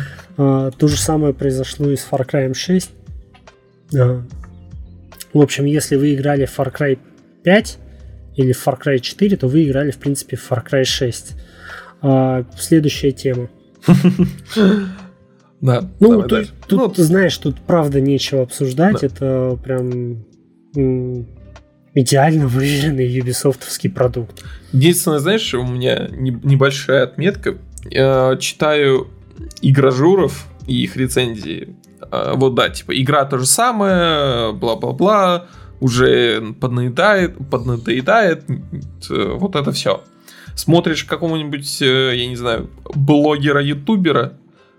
[0.43, 2.91] А, то же самое произошло и с Far Cry 6.
[3.99, 4.25] А,
[5.35, 6.99] в общем, если вы играли в Far Cry
[7.43, 7.79] 5
[8.37, 11.33] или в Far Cry 4, то вы играли, в принципе, в Far Cry 6.
[12.01, 13.51] А, следующая тема.
[15.61, 19.01] Да, ну, тут, тут ну, ты знаешь, тут правда нечего обсуждать.
[19.01, 19.07] Да.
[19.07, 20.25] Это прям
[21.95, 24.43] идеально выверенный юбисофтовский продукт.
[24.73, 27.59] Единственное, знаешь, у меня небольшая отметка.
[27.85, 29.09] Я читаю
[29.61, 31.77] игражуров и их рецензии.
[32.11, 35.47] А, вот да, типа, игра то же самое, бла-бла-бла,
[35.81, 38.45] уже поднадоедает, поднадоедает,
[39.09, 40.03] вот это все.
[40.55, 44.35] Смотришь какого-нибудь, э, я не знаю, блогера-ютубера,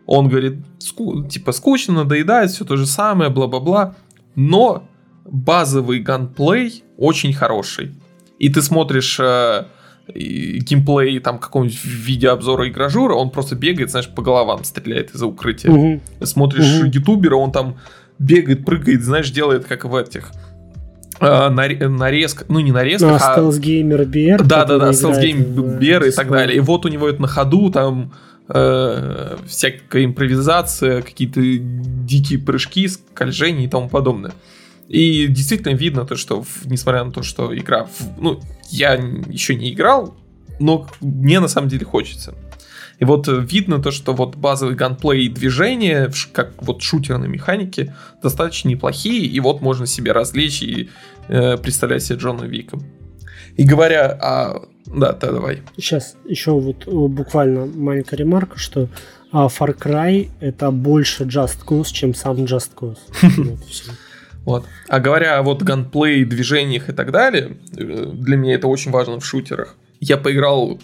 [0.06, 3.96] он говорит, ску- типа, скучно, надоедает, все то же самое, бла-бла-бла,
[4.36, 4.88] но
[5.26, 7.96] базовый ганплей очень хороший.
[8.40, 9.66] И ты смотришь э,
[10.14, 15.72] геймплей там какого-нибудь видеообзора игражура, он просто бегает, знаешь, по головам стреляет из-за укрытия.
[15.72, 16.02] Угу.
[16.24, 16.88] Смотришь угу.
[16.88, 17.78] ютубера, он там
[18.20, 20.32] бегает, прыгает, знаешь, делает как в этих
[21.20, 23.38] э, нарезка, ну не нарезка, ну, а...
[23.38, 24.44] Stealth Gamer Bear.
[24.44, 26.58] Да, да, да, Stealth Gamer Bear и так далее.
[26.58, 28.14] И вот у него это на ходу, там
[28.50, 34.34] э, всякая импровизация, какие-то дикие прыжки, скольжения и тому подобное.
[34.88, 40.16] И действительно видно то, что, несмотря на то, что игра, ну, я еще не играл,
[40.60, 42.36] но мне на самом деле хочется.
[43.00, 48.70] И вот видно то, что вот базовый ганплей и движения, как вот шутерные механики, достаточно
[48.70, 50.90] неплохие, и вот можно себе развлечь и
[51.28, 52.78] э, представлять себе Джона Вика.
[53.58, 54.68] И говоря о...
[54.86, 55.62] Да, да, давай.
[55.78, 58.90] Сейчас еще вот э, буквально маленькая ремарка, что
[59.32, 63.00] а, Far Cry это больше Just Cause, чем сам Just Cause.
[64.44, 64.66] Вот.
[64.88, 69.20] А говоря о вот ганплей, движениях и так далее, э, для меня это очень важно
[69.20, 69.76] в шутерах.
[70.00, 70.80] Я поиграл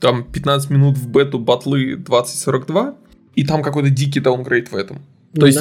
[0.00, 2.94] там 15 минут в бету батлы 2042,
[3.34, 4.98] и там какой-то дикий даунгрейд в этом.
[5.34, 5.60] То ну, есть.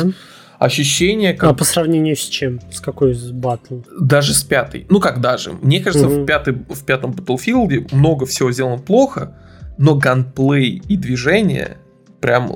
[0.61, 1.33] Ощущение...
[1.33, 1.49] Как...
[1.49, 2.59] А по сравнению с чем?
[2.71, 3.79] С какой из батл?
[3.99, 4.85] Даже с пятой.
[4.89, 5.53] Ну как даже?
[5.53, 6.21] Мне кажется, угу.
[6.21, 9.35] в, пятый, в пятом Battlefield много всего сделано плохо,
[9.79, 11.77] но ганплей и движение
[12.19, 12.51] прям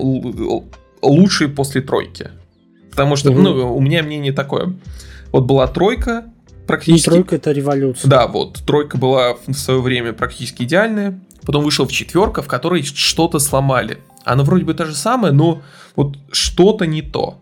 [1.02, 2.30] лучшие после тройки.
[2.92, 3.42] Потому что, угу.
[3.42, 4.76] ну, у меня мнение такое.
[5.32, 6.26] Вот была тройка,
[6.68, 7.10] практически...
[7.10, 8.08] Ну, тройка это революция.
[8.08, 11.20] Да, вот, тройка была в свое время практически идеальная.
[11.44, 13.98] Потом вышел в четверка, в которой что-то сломали.
[14.24, 15.64] Она вроде бы та же самая, но
[15.96, 17.40] вот что-то не то.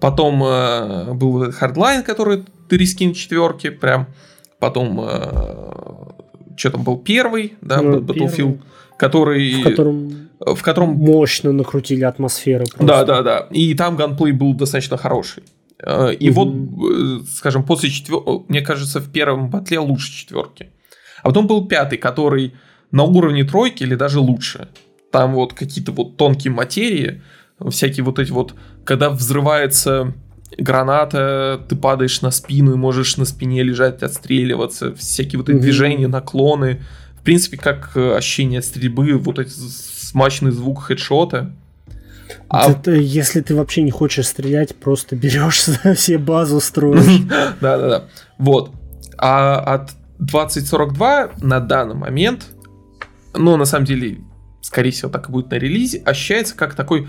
[0.00, 4.06] Потом э, был Hardline, который reskin четверки, прям.
[4.58, 5.82] Потом э,
[6.56, 8.60] что там был первый, да, ну, Battlefield, первый.
[8.98, 10.90] который в котором в котором...
[10.94, 12.64] Мощно накрутили атмосферу.
[12.66, 12.86] Просто.
[12.86, 13.46] Да, да, да.
[13.50, 15.44] И там ганплей был достаточно хороший.
[15.78, 16.44] Э, и угу.
[16.44, 20.70] вот, э, скажем, после четверки, мне кажется, в первом батле лучше четверки.
[21.22, 22.54] А потом был пятый, который
[22.90, 24.68] на уровне тройки или даже лучше.
[25.10, 27.22] Там вот какие-то вот тонкие материи,
[27.70, 30.14] всякие вот эти вот, когда взрывается
[30.58, 35.62] граната, ты падаешь на спину и можешь на спине лежать, отстреливаться, всякие вот эти угу.
[35.62, 36.82] движения, наклоны.
[37.18, 41.52] В принципе, как э, ощущение стрельбы, вот эти смачный звук хедшота.
[42.48, 42.70] А...
[42.70, 45.64] Это, если ты вообще не хочешь стрелять, просто берешь
[45.96, 47.20] все базу строишь.
[47.60, 48.04] Да-да-да.
[48.38, 48.72] Вот.
[49.18, 52.46] А от 2042 на данный момент,
[53.34, 54.18] ну, на самом деле,
[54.62, 57.08] скорее всего, так и будет на релизе, ощущается как такой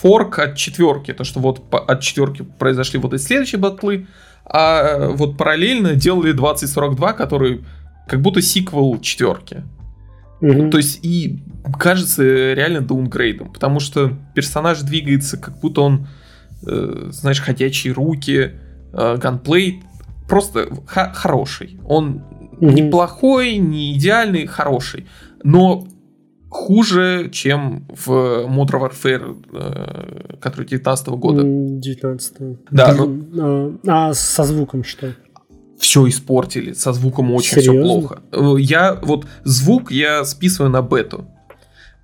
[0.00, 1.14] форк от четверки.
[1.14, 4.06] То, что вот от четверки произошли вот и следующие батлы,
[4.44, 7.64] а вот параллельно делали 2042, который
[8.08, 9.62] как будто сиквел четверки.
[10.40, 10.70] Угу.
[10.70, 11.40] То есть и
[11.78, 16.08] кажется реально даунгрейдом, потому что персонаж двигается, как будто он,
[16.66, 18.50] э, знаешь, ходячие руки,
[18.92, 19.84] э, ганплей
[20.28, 21.78] просто хороший.
[21.86, 22.24] Он
[22.58, 22.70] угу.
[22.70, 25.06] неплохой, не идеальный, хороший,
[25.44, 25.86] но
[26.52, 28.10] хуже, чем в
[28.46, 31.42] Modern Warfare, э, который 19 года.
[31.44, 32.94] 19 Да.
[32.94, 33.78] Но...
[33.86, 35.14] А, а со звуком что?
[35.78, 37.72] все испортили, со звуком очень Серьезно?
[37.72, 38.22] все плохо.
[38.30, 41.26] Э, я вот звук я списываю на бету.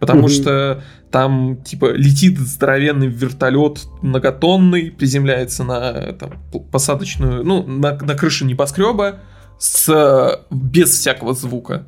[0.00, 0.28] Потому угу.
[0.28, 6.32] что там, типа, летит здоровенный вертолет многотонный, приземляется на там,
[6.70, 9.20] посадочную, ну, на, на крышу небоскреба
[9.58, 11.86] с, без всякого звука.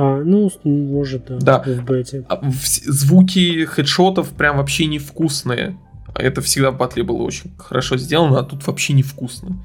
[0.00, 1.72] А, ну, может, да, да.
[1.72, 2.24] в бете.
[2.28, 5.76] А, звуки хедшотов прям вообще невкусные.
[6.14, 9.58] Это всегда в батле было очень хорошо сделано, а тут вообще невкусно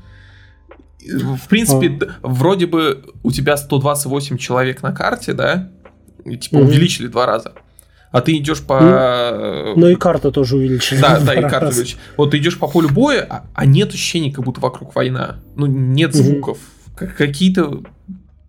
[1.06, 2.28] в принципе, а.
[2.28, 5.70] вроде бы у тебя 128 человек на карте, да?
[6.26, 6.66] И, типа угу.
[6.66, 7.54] увеличили два раза.
[8.12, 8.80] А ты идешь по.
[9.76, 11.02] Ну, ну и карта тоже увеличили.
[11.02, 12.00] Да, да, и карта увеличили.
[12.16, 15.40] Вот ты идешь по полю боя, а, а нет ощущения, как будто вокруг война.
[15.56, 16.58] Ну, нет звуков.
[16.96, 17.10] Угу.
[17.18, 17.82] Какие-то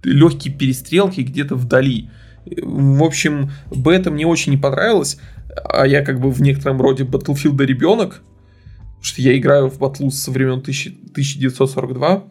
[0.05, 2.11] легкие перестрелки где-то вдали.
[2.47, 5.19] В общем, бета мне очень не понравилось.
[5.65, 8.23] А я как бы в некотором роде Battlefield ребенок.
[9.01, 12.25] Что я играю в батлу со времен 1942.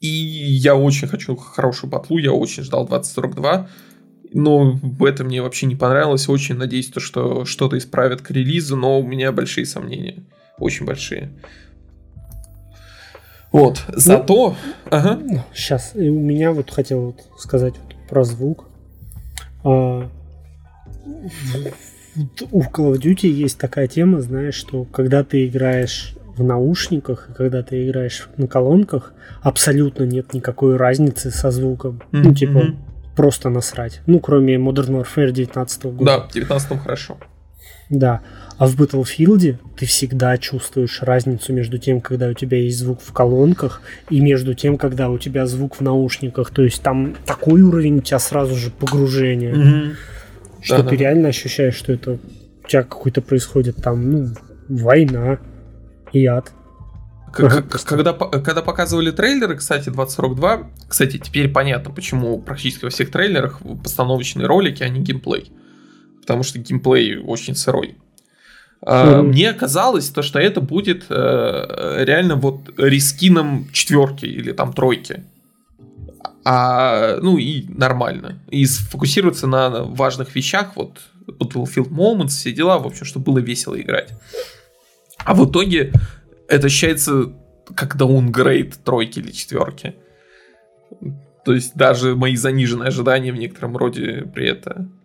[0.00, 3.68] И я очень хочу хорошую батлу, я очень ждал 2042.
[4.32, 6.28] Но этом мне вообще не понравилось.
[6.28, 10.24] Очень надеюсь, то, что что-то исправят к релизу, но у меня большие сомнения.
[10.58, 11.32] Очень большие.
[13.52, 14.50] Вот, зато...
[14.50, 14.56] Ну,
[14.90, 15.18] ага.
[15.52, 18.66] Сейчас, у меня вот хотел вот сказать вот про звук.
[19.64, 20.08] А,
[22.50, 27.32] у Call of Duty есть такая тема, знаешь, что когда ты играешь в наушниках и
[27.34, 32.02] когда ты играешь на колонках, абсолютно нет никакой разницы со звуком.
[32.12, 32.22] Mm-hmm.
[32.22, 32.62] Ну, типа,
[33.16, 34.00] просто насрать.
[34.06, 36.04] Ну, кроме Modern Warfare 19 года.
[36.04, 37.18] Да, в 19 хорошо.
[37.90, 38.22] Да.
[38.60, 43.10] А в Battlefield ты всегда чувствуешь разницу между тем, когда у тебя есть звук в
[43.10, 46.50] колонках, и между тем, когда у тебя звук в наушниках.
[46.50, 49.94] То есть там такой уровень у тебя сразу же погружения, mm-hmm.
[50.60, 50.96] что да, ты да.
[50.96, 52.18] реально ощущаешь, что это
[52.62, 54.28] у тебя какой-то происходит там, ну,
[54.68, 55.38] война
[56.12, 56.52] и ад.
[57.32, 64.46] Когда, когда показывали трейлеры, кстати, 2042, кстати, теперь понятно, почему практически во всех трейлерах постановочные
[64.46, 65.50] ролики, а не геймплей.
[66.20, 67.96] Потому что геймплей очень сырой.
[68.82, 69.22] Mm-hmm.
[69.22, 75.24] Мне казалось, то, что это будет э, реально вот рискином четверки или там тройки.
[76.44, 78.38] А, ну и нормально.
[78.48, 83.78] И сфокусироваться на важных вещах, вот Battlefield Moments, все дела, в общем, чтобы было весело
[83.78, 84.12] играть.
[85.18, 85.92] А в итоге
[86.48, 87.32] это ощущается
[87.74, 89.94] как даунгрейд тройки или четверки.
[91.44, 94.99] То есть даже мои заниженные ожидания в некотором роде при этом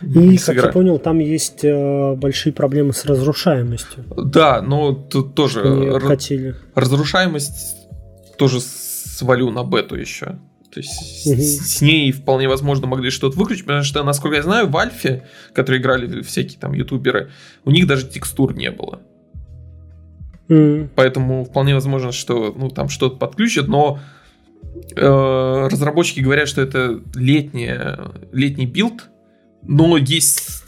[0.00, 4.04] и, как я понял, там есть э, большие проблемы с разрушаемостью.
[4.16, 6.18] Да, но тут тоже р-
[6.74, 7.76] разрушаемость
[8.36, 10.38] тоже свалю на бету еще.
[10.70, 11.40] То есть угу.
[11.40, 15.24] с, с ней вполне возможно могли что-то выключить, потому что, насколько я знаю, в Альфе,
[15.54, 17.30] которые играли всякие там ютуберы,
[17.64, 19.00] у них даже текстур не было.
[20.48, 20.88] Mm.
[20.94, 23.98] Поэтому вполне возможно, что ну, там что-то подключат, но
[24.96, 27.98] э, разработчики говорят, что это летняя,
[28.32, 29.10] летний build,
[29.68, 30.64] но есть,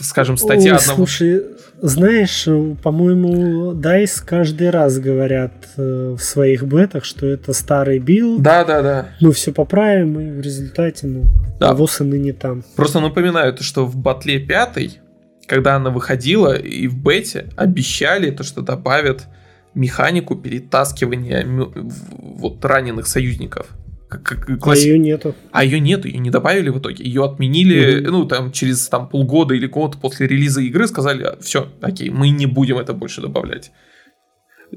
[0.00, 0.96] скажем, статья Ой, одного...
[1.06, 1.44] Слушай,
[1.80, 2.44] знаешь,
[2.82, 8.42] по-моему, DICE каждый раз говорят э, в своих бетах, что это старый build.
[8.42, 9.08] Да, да, да.
[9.20, 11.26] Мы все поправим, и в результате, ну,
[11.60, 11.74] да.
[11.74, 12.64] Воз и ныне там.
[12.74, 15.00] Просто напоминаю, то, что в батле 5,
[15.46, 19.28] когда она выходила, и в бете обещали то, что добавят
[19.74, 23.68] механику перетаскивания вот раненых союзников.
[24.10, 24.78] Как, класс...
[24.78, 25.36] А ее нету.
[25.52, 27.04] А ее нету, ее не добавили в итоге.
[27.04, 28.10] Ее отменили, mm-hmm.
[28.10, 32.46] ну, там, через там, полгода или год после релиза игры сказали, все, окей, мы не
[32.46, 33.70] будем это больше добавлять.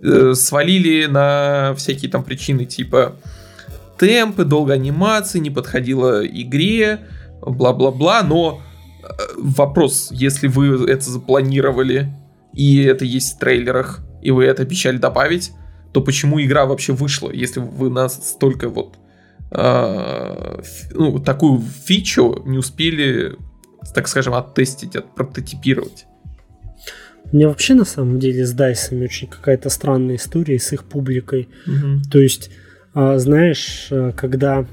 [0.02, 3.16] Э, свалили на всякие там причины, типа
[3.98, 7.00] темпы, долго анимации, не подходило игре,
[7.42, 8.62] бла-бла-бла, но
[9.02, 12.14] э, вопрос, если вы это запланировали,
[12.54, 15.52] и это есть в трейлерах, и вы это обещали добавить,
[15.92, 18.98] то почему игра вообще вышла, если вы настолько вот
[19.54, 20.62] э,
[20.92, 23.36] ну, такую фичу не успели,
[23.94, 26.06] так скажем, оттестить, отпрототипировать.
[27.32, 31.50] У меня вообще на самом деле с Дайсами очень какая-то странная история с их публикой.
[31.66, 32.10] Угу.
[32.12, 32.52] То есть,
[32.96, 34.66] э, знаешь, когда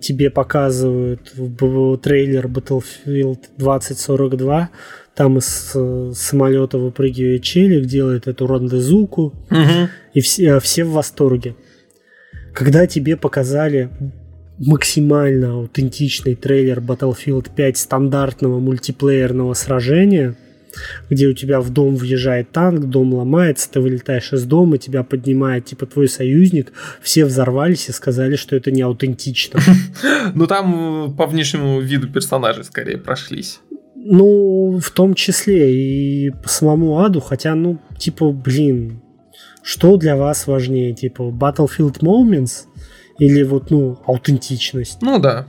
[0.00, 4.70] тебе показывают в трейлер Battlefield 2042,
[5.14, 9.88] там из э, самолета выпрыгивает челик, делает эту рандезуку, угу.
[10.12, 11.54] и все, все в восторге.
[12.54, 13.90] Когда тебе показали
[14.58, 20.36] максимально аутентичный трейлер Battlefield 5 стандартного мультиплеерного сражения,
[21.10, 25.64] где у тебя в дом въезжает танк, дом ломается, ты вылетаешь из дома, тебя поднимает
[25.64, 29.60] типа твой союзник, все взорвались и сказали, что это не аутентично.
[30.34, 33.60] Ну там э, по внешнему виду персонажей скорее прошлись.
[33.96, 39.00] Ну, в том числе и по самому аду, хотя, ну, типа, блин,
[39.64, 42.66] что для вас важнее, типа Battlefield Moments
[43.18, 45.00] или вот, ну, аутентичность?
[45.00, 45.46] Ну да.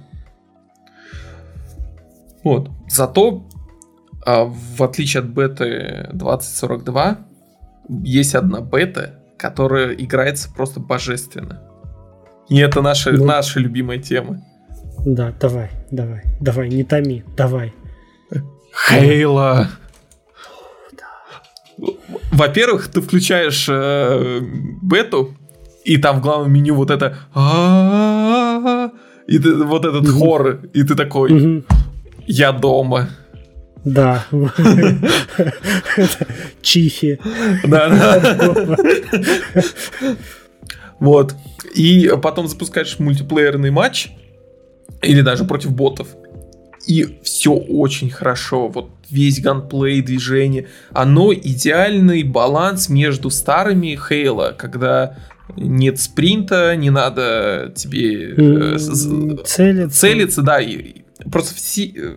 [2.43, 2.69] Вот.
[2.87, 3.45] Зато,
[4.25, 7.17] а, в отличие от беты 2042,
[8.03, 11.61] есть одна бета, которая играется просто божественно.
[12.47, 14.41] И это наша, ну, наша любимая тема.
[15.05, 17.73] Да, давай, давай, давай, не томи, давай.
[18.87, 19.67] Хейла.
[22.31, 24.41] Во-первых, ты включаешь э,
[24.81, 25.35] бету,
[25.83, 27.17] и там в главном меню вот это
[29.27, 31.63] и ты, вот этот хор, и ты такой,
[32.27, 33.09] я дома.
[33.83, 34.25] Да.
[36.61, 37.19] Чифи.
[37.63, 38.77] Да, да.
[40.99, 41.35] Вот.
[41.75, 44.09] И потом запускаешь мультиплеерный матч,
[45.01, 46.07] или даже против ботов.
[46.87, 48.67] И все очень хорошо.
[48.67, 50.67] Вот весь ганплей, движение.
[50.91, 55.17] Оно идеальный баланс между старыми Хейла, когда
[55.55, 59.89] нет спринта, не надо тебе э, целиться.
[59.89, 62.15] целиться, да, и просто все, э,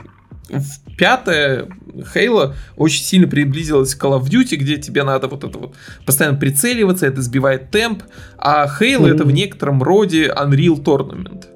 [0.48, 1.68] в пятое
[2.14, 5.74] Хейла очень сильно приблизилась к Call of Duty, где тебе надо вот это вот
[6.06, 8.02] постоянно прицеливаться, это сбивает темп,
[8.38, 9.14] а Хейла mm-hmm.
[9.14, 11.46] это в некотором роде Unreal Tournament.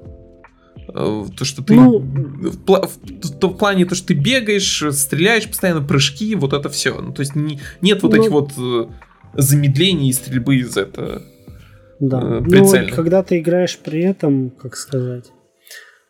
[0.95, 4.83] Э, то, что ты ну, в, пла- в, в, в плане то, что ты бегаешь,
[4.91, 6.99] стреляешь, постоянно прыжки, вот это все.
[6.99, 8.85] Ну, то есть не, нет вот ну, этих вот э,
[9.33, 11.23] замедлений и стрельбы из этого.
[11.99, 12.21] Да.
[12.21, 15.31] Э, ну, вот, когда ты играешь при этом, как сказать,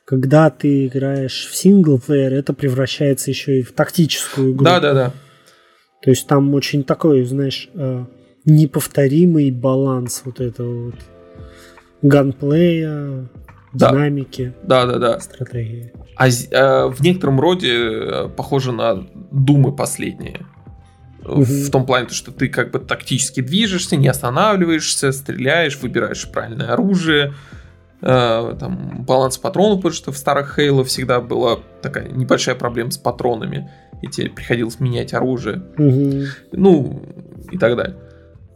[0.06, 4.66] когда ты играешь в синглплеер, это превращается еще и в тактическую игру.
[4.66, 5.14] Да, да, да.
[6.02, 8.06] То есть там очень такой, знаешь, э,
[8.44, 10.96] неповторимый баланс вот этого вот
[12.02, 13.30] ганплея,
[13.74, 13.92] да.
[13.92, 15.20] динамики, да, да, да.
[15.20, 15.92] стратегии.
[16.16, 20.42] А э, в некотором роде э, похоже на думы последние.
[21.24, 21.44] Угу.
[21.44, 27.34] В том плане, что ты как бы тактически движешься, не останавливаешься, стреляешь, выбираешь правильное оружие,
[28.02, 32.98] э, там баланс патронов, потому что в старых Хейло всегда была такая небольшая проблема с
[32.98, 33.72] патронами,
[34.02, 36.26] и тебе приходилось менять оружие, угу.
[36.52, 37.02] ну
[37.52, 37.98] и так далее.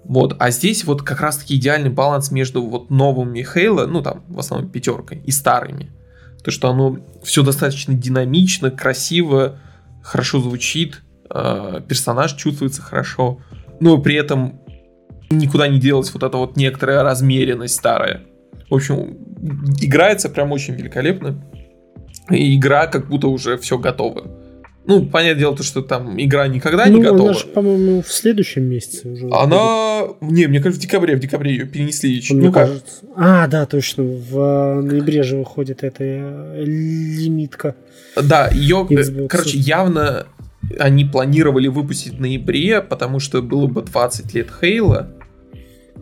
[0.07, 4.39] Вот, а здесь вот как раз-таки идеальный баланс между вот новыми Хейла, ну там в
[4.39, 5.91] основном пятеркой, и старыми.
[6.43, 9.59] То, что оно все достаточно динамично, красиво,
[10.01, 13.39] хорошо звучит, э, персонаж чувствуется хорошо,
[13.81, 14.61] но при этом
[15.29, 18.23] никуда не делась вот эта вот некоторая размеренность старая.
[18.69, 19.17] В общем,
[19.81, 21.43] играется прям очень великолепно.
[22.29, 24.23] И игра как будто уже все готово.
[24.87, 27.29] Ну, понятное дело, то, что там игра никогда ну, не готова.
[27.29, 29.29] Она же, по-моему, в следующем месяце уже.
[29.31, 30.07] Она...
[30.21, 30.31] Будет.
[30.31, 31.17] Не, мне кажется, в декабре.
[31.17, 32.35] В декабре ее перенесли еще.
[32.35, 33.01] Мне ну, кажется.
[33.01, 33.09] Как?
[33.17, 34.03] А, да, точно.
[34.03, 37.75] В э, ноябре же выходит эта э, лимитка.
[38.15, 40.25] Да, ее, э, короче, явно
[40.79, 45.09] они планировали выпустить в ноябре, потому что было бы 20 лет Хейла.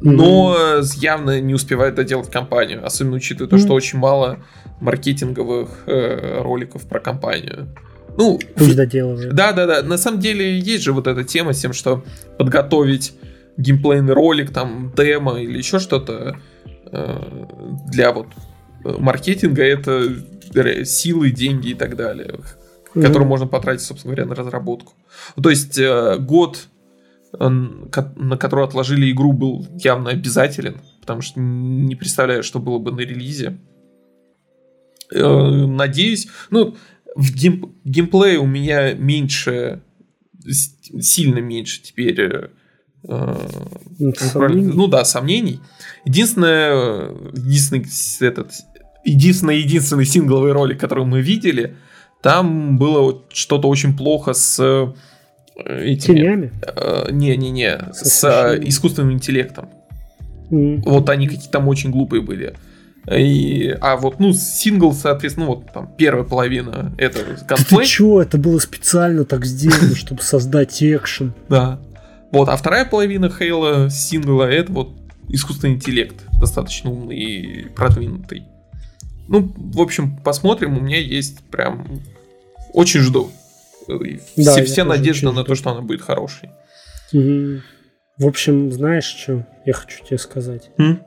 [0.02, 1.00] Но mm-hmm.
[1.00, 3.58] явно не успевает доделать компанию, особенно учитывая mm-hmm.
[3.58, 4.44] то, что очень мало
[4.80, 7.70] маркетинговых э, роликов про компанию.
[8.18, 9.34] Ну, Пусть доделывают.
[9.34, 9.84] Да, да, да.
[9.84, 12.04] На самом деле есть же вот эта тема с тем, что
[12.38, 13.14] подготовить
[13.58, 16.38] геймплейный ролик, там, демо или еще что-то
[16.92, 17.22] э,
[17.88, 18.28] для вот
[18.84, 20.14] э, маркетинга это
[20.86, 22.40] силы, деньги и так далее,
[22.94, 23.02] mm-hmm.
[23.02, 24.94] которые можно потратить, собственно говоря, на разработку.
[25.42, 26.68] То есть э, год,
[27.38, 32.92] э, на который отложили игру, был явно обязателен, потому что не представляю, что было бы
[32.92, 33.58] на релизе.
[35.12, 36.76] Э, надеюсь, ну,
[37.16, 39.82] в гейм, геймплее у меня меньше,
[41.02, 42.50] сильно меньше теперь э,
[43.98, 45.62] ну да, сомнений.
[46.04, 47.86] Единственное, единственный
[48.20, 48.52] этот,
[49.06, 51.76] единственный, единственный сингловый ролик, который мы видели,
[52.22, 54.94] там было что-то очень плохо с э,
[55.66, 56.18] этими...
[56.18, 56.52] Тенями?
[56.64, 59.70] Э, не-не-не, с, с искусственным интеллектом.
[60.50, 60.82] Mm-hmm.
[60.86, 62.56] Вот они какие-то там очень глупые были.
[63.12, 67.82] И, а вот, ну, сингл, соответственно, ну, вот там первая половина это ганплей.
[67.82, 71.34] Ты чё, это было специально так сделано, чтобы создать экшен.
[71.50, 71.80] Да.
[72.32, 74.90] Вот, а вторая половина Хейла сингла это вот
[75.30, 78.44] искусственный интеллект, достаточно умный и продвинутый.
[79.28, 82.02] Ну, в общем, посмотрим, у меня есть прям...
[82.74, 83.32] Очень жду.
[83.88, 86.50] Да, все все надежды на то, что она будет хорошей.
[87.14, 87.62] Угу.
[88.18, 90.70] В общем, знаешь, что я хочу тебе сказать?
[90.78, 91.02] М?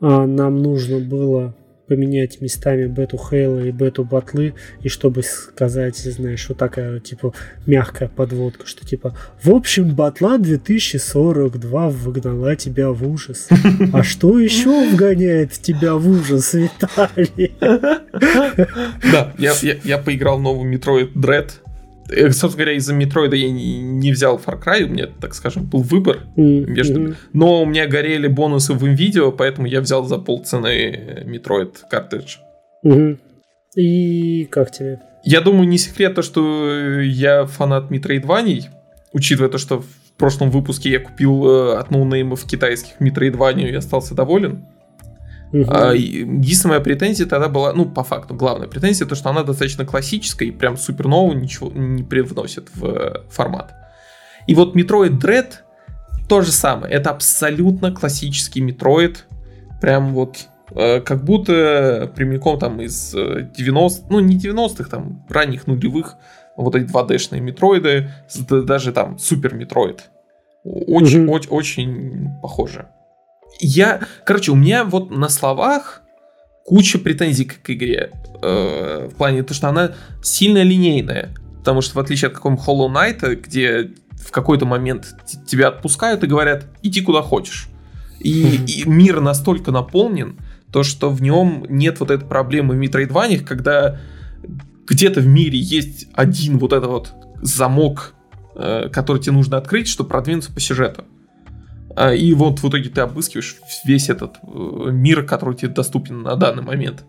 [0.00, 1.54] А, нам нужно было
[1.88, 7.32] поменять местами бету Хейла и бету Батлы, и чтобы сказать, знаешь, вот такая, типа,
[7.66, 13.48] мягкая подводка, что, типа, в общем, Батла 2042 выгнала тебя в ужас.
[13.92, 17.56] А что еще вгоняет тебя в ужас, Виталий?
[17.60, 21.52] Да, я, я, я поиграл в новый Metroid Dread,
[22.08, 25.82] собственно говоря, из-за Метроида я не, не взял Far Cry, у меня, так скажем, был
[25.82, 26.66] выбор mm-hmm.
[26.66, 27.16] между...
[27.32, 32.36] Но у меня горели бонусы в видео, поэтому я взял за полцены Metroid картридж.
[32.84, 33.18] Mm-hmm.
[33.76, 35.00] И как тебе?
[35.24, 38.64] Я думаю, не секрет то, что я фанат Metroidvania,
[39.12, 44.14] учитывая то, что в прошлом выпуске я купил э, от ноунеймов китайских Metroidvania и остался
[44.14, 44.64] доволен.
[45.52, 45.64] Угу.
[45.68, 50.46] А, единственная претензия тогда была, ну, по факту, главная претензия, то, что она достаточно классическая
[50.46, 53.74] и прям супер нового ничего не привносит в э, формат.
[54.46, 55.52] И вот Metroid Dread
[56.28, 56.92] то же самое.
[56.92, 59.18] Это абсолютно классический Metroid.
[59.80, 65.66] Прям вот э, как будто прямиком там из 90 э, ну не 90-х, там ранних
[65.66, 66.16] нулевых,
[66.56, 68.10] вот эти 2D-шные метроиды,
[68.50, 70.10] даже там Super Metroid.
[70.64, 71.32] Очень, угу.
[71.32, 72.88] очень, очень похоже
[73.60, 76.02] я, короче, у меня вот на словах
[76.64, 78.12] куча претензий к игре.
[78.42, 79.92] Э, в плане то, что она
[80.22, 81.34] сильно линейная.
[81.58, 85.14] Потому что в отличие от какого-нибудь Hollow Knight, где в какой-то момент
[85.46, 87.68] тебя отпускают и говорят, иди куда хочешь.
[88.20, 90.38] И, и мир настолько наполнен,
[90.72, 93.98] то что в нем нет вот этой проблемы в Metroidvania, когда
[94.86, 98.14] где-то в мире есть один вот этот вот замок,
[98.54, 101.04] э, который тебе нужно открыть, чтобы продвинуться по сюжету.
[101.98, 106.36] А, и вот в итоге ты обыскиваешь весь этот э, мир, который тебе доступен на
[106.36, 107.04] данный момент.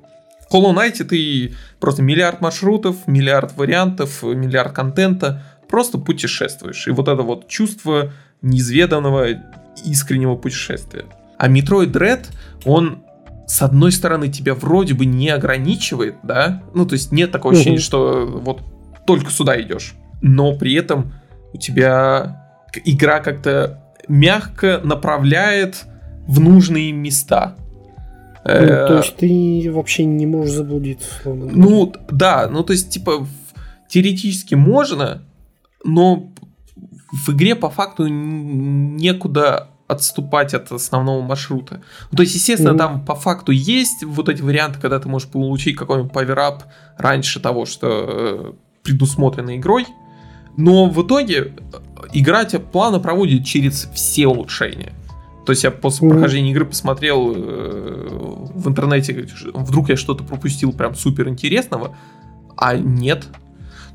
[0.50, 6.88] В Hollow Knight ты просто миллиард маршрутов, миллиард вариантов, миллиард контента, просто путешествуешь.
[6.88, 8.12] И вот это вот чувство
[8.42, 9.28] неизведанного
[9.86, 11.06] искреннего путешествия.
[11.38, 12.26] А Metroid Dread,
[12.66, 13.04] он
[13.46, 17.78] с одной стороны тебя вроде бы не ограничивает, да, ну то есть нет такого ощущения,
[17.78, 18.62] что вот
[19.06, 21.14] только сюда идешь, но при этом
[21.54, 23.79] у тебя игра как-то
[24.10, 25.86] мягко направляет
[26.28, 27.56] в нужные места.
[28.44, 31.10] Ну, э, то есть ты вообще не можешь заблудиться.
[31.26, 33.28] Ну, да, ну то есть, типа,
[33.88, 35.22] теоретически можно,
[35.84, 36.32] но
[37.12, 41.82] в игре по факту некуда отступать от основного маршрута.
[42.12, 42.78] Ну, то есть, естественно, mm-hmm.
[42.78, 46.64] там по факту есть вот эти варианты, когда ты можешь получить какой-нибудь паверап
[46.98, 48.54] раньше того, что э,
[48.84, 49.88] предусмотрено игрой.
[50.58, 51.54] Но в итоге
[52.14, 54.94] игра тебя плавно проводит через все улучшения.
[55.46, 56.12] То есть я после mm-hmm.
[56.12, 58.08] прохождения игры посмотрел э,
[58.54, 61.96] в интернете, вдруг я что-то пропустил прям супер интересного,
[62.56, 63.26] а нет.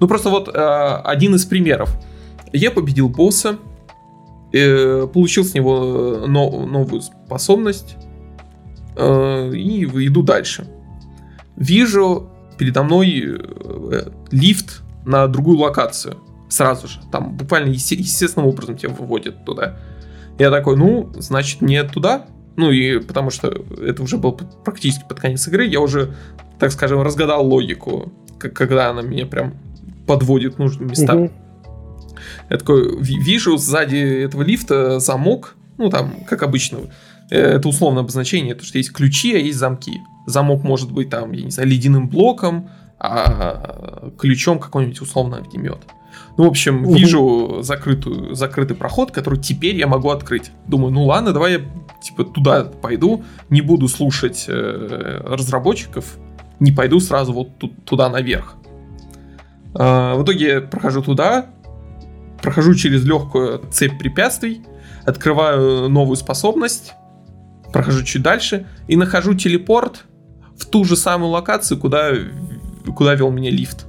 [0.00, 1.94] Ну просто вот э, один из примеров.
[2.52, 3.58] Я победил босса,
[4.52, 7.96] э, получил с него но, новую способность
[8.96, 10.66] э, и иду дальше.
[11.56, 13.40] Вижу передо мной
[14.30, 16.18] лифт на другую локацию
[16.54, 17.00] сразу же.
[17.10, 19.76] Там буквально есте- естественным образом тебя выводят туда.
[20.38, 22.26] Я такой, ну, значит, не туда.
[22.56, 26.14] Ну, и потому что это уже был практически под конец игры, я уже,
[26.60, 29.54] так скажем, разгадал логику, когда она меня прям
[30.06, 31.16] подводит в нужные места.
[31.16, 31.32] Угу.
[32.50, 36.78] Я такой вижу сзади этого лифта замок, ну там, как обычно,
[37.30, 39.98] э, это условное обозначение, то что есть ключи, а есть замки.
[40.26, 45.78] Замок может быть там, я не знаю, ледяным блоком, а ключом какой-нибудь условно огнемет.
[46.36, 46.94] Ну, в общем, угу.
[46.94, 50.50] вижу закрытую, закрытый проход, который теперь я могу открыть.
[50.66, 51.60] Думаю, ну ладно, давай я
[52.02, 56.16] типа туда пойду, не буду слушать э, разработчиков,
[56.58, 58.56] не пойду сразу вот тут, туда наверх.
[59.74, 61.46] Э, в итоге прохожу туда,
[62.42, 64.62] прохожу через легкую цепь препятствий,
[65.04, 66.94] открываю новую способность,
[67.72, 70.04] прохожу чуть дальше и нахожу телепорт
[70.56, 72.10] в ту же самую локацию, куда,
[72.96, 73.86] куда вел меня лифт.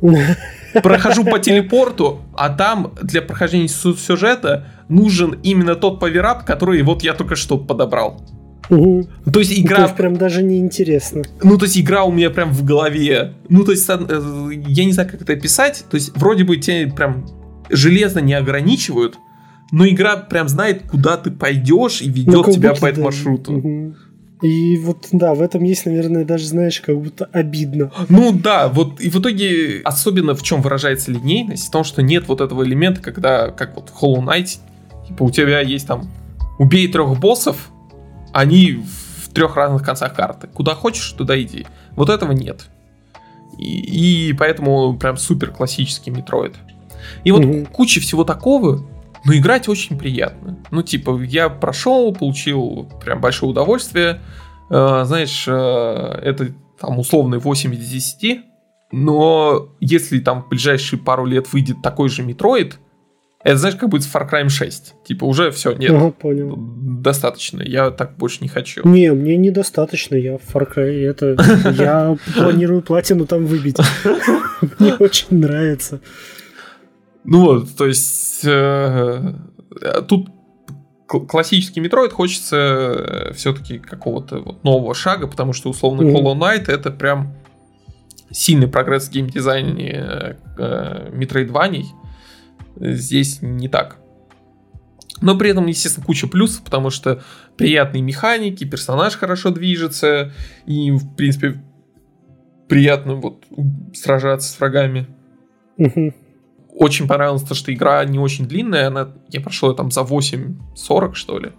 [0.82, 7.14] Прохожу по телепорту, а там для прохождения сюжета нужен именно тот поверап, который вот я
[7.14, 8.22] только что подобрал.
[8.70, 9.08] Угу.
[9.32, 9.76] То есть игра...
[9.76, 11.22] То есть прям даже не интересно.
[11.42, 13.34] Ну, то есть игра у меня прям в голове.
[13.48, 13.98] Ну, то есть э,
[14.68, 15.84] я не знаю, как это описать.
[15.90, 17.26] То есть вроде бы тебе прям
[17.68, 19.18] железно не ограничивают,
[19.72, 23.02] но игра прям знает, куда ты пойдешь и ведет ну, тебя по этому да.
[23.04, 23.52] маршруту.
[23.54, 23.94] Угу.
[24.42, 27.92] И вот, да, в этом есть, наверное, даже, знаешь, как будто обидно.
[28.08, 32.26] Ну да, вот и в итоге особенно в чем выражается линейность, в том, что нет
[32.26, 34.58] вот этого элемента, когда, как вот Hollow Knight,
[35.06, 36.10] типа у тебя есть там
[36.58, 37.70] убей трех боссов,
[38.32, 38.82] они
[39.24, 40.48] в трех разных концах карты.
[40.48, 41.66] Куда хочешь, туда иди.
[41.92, 42.68] Вот этого нет.
[43.58, 46.54] И, и поэтому прям супер классический Metroid.
[47.24, 47.66] И вот mm-hmm.
[47.72, 48.86] куча всего такого,
[49.24, 50.58] но играть очень приятно.
[50.70, 54.20] Ну, типа, я прошел, получил прям большое удовольствие.
[54.70, 55.52] Э, знаешь, э,
[56.22, 58.40] это там условный 8 из 10.
[58.92, 62.78] Но если там в ближайшие пару лет выйдет такой же Metroid,
[63.42, 64.94] это знаешь, как будет с Far Cry 6.
[65.04, 65.92] Типа уже все, нет.
[65.92, 66.54] Ага, понял.
[66.56, 67.62] Достаточно.
[67.62, 68.86] Я так больше не хочу.
[68.86, 70.14] Не, мне недостаточно.
[70.14, 71.36] Я в Far Cry это.
[71.78, 73.78] Я планирую платину там выбить.
[74.78, 76.00] Мне очень нравится.
[77.24, 79.34] Ну вот, то есть э,
[80.08, 80.30] тут
[81.06, 86.14] классический Metroid хочется э, все-таки какого-то вот нового шага, потому что условно mm-hmm.
[86.14, 87.34] Hollow Knight это прям
[88.30, 91.84] сильный прогресс в геймдизайне э, Metroidvania.
[92.76, 93.98] Здесь не так.
[95.20, 97.22] Но при этом, естественно, куча плюсов, потому что
[97.56, 100.32] приятные механики, персонаж хорошо движется,
[100.64, 101.62] и, в принципе,
[102.68, 103.44] приятно вот
[103.92, 105.06] сражаться с врагами.
[105.76, 106.14] Угу
[106.80, 111.12] очень понравилось то, что игра не очень длинная, она, я прошел ее там за 8.40,
[111.12, 111.52] что ли.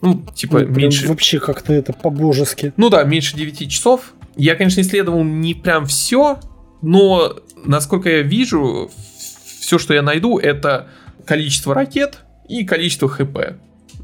[0.00, 1.06] Ну, типа, ну, меньше...
[1.06, 2.72] Вообще как-то это по-божески.
[2.76, 4.14] Ну да, меньше 9 часов.
[4.34, 6.40] Я, конечно, исследовал не прям все,
[6.82, 8.90] но, насколько я вижу,
[9.60, 10.88] все, что я найду, это
[11.24, 13.38] количество ракет и количество хп.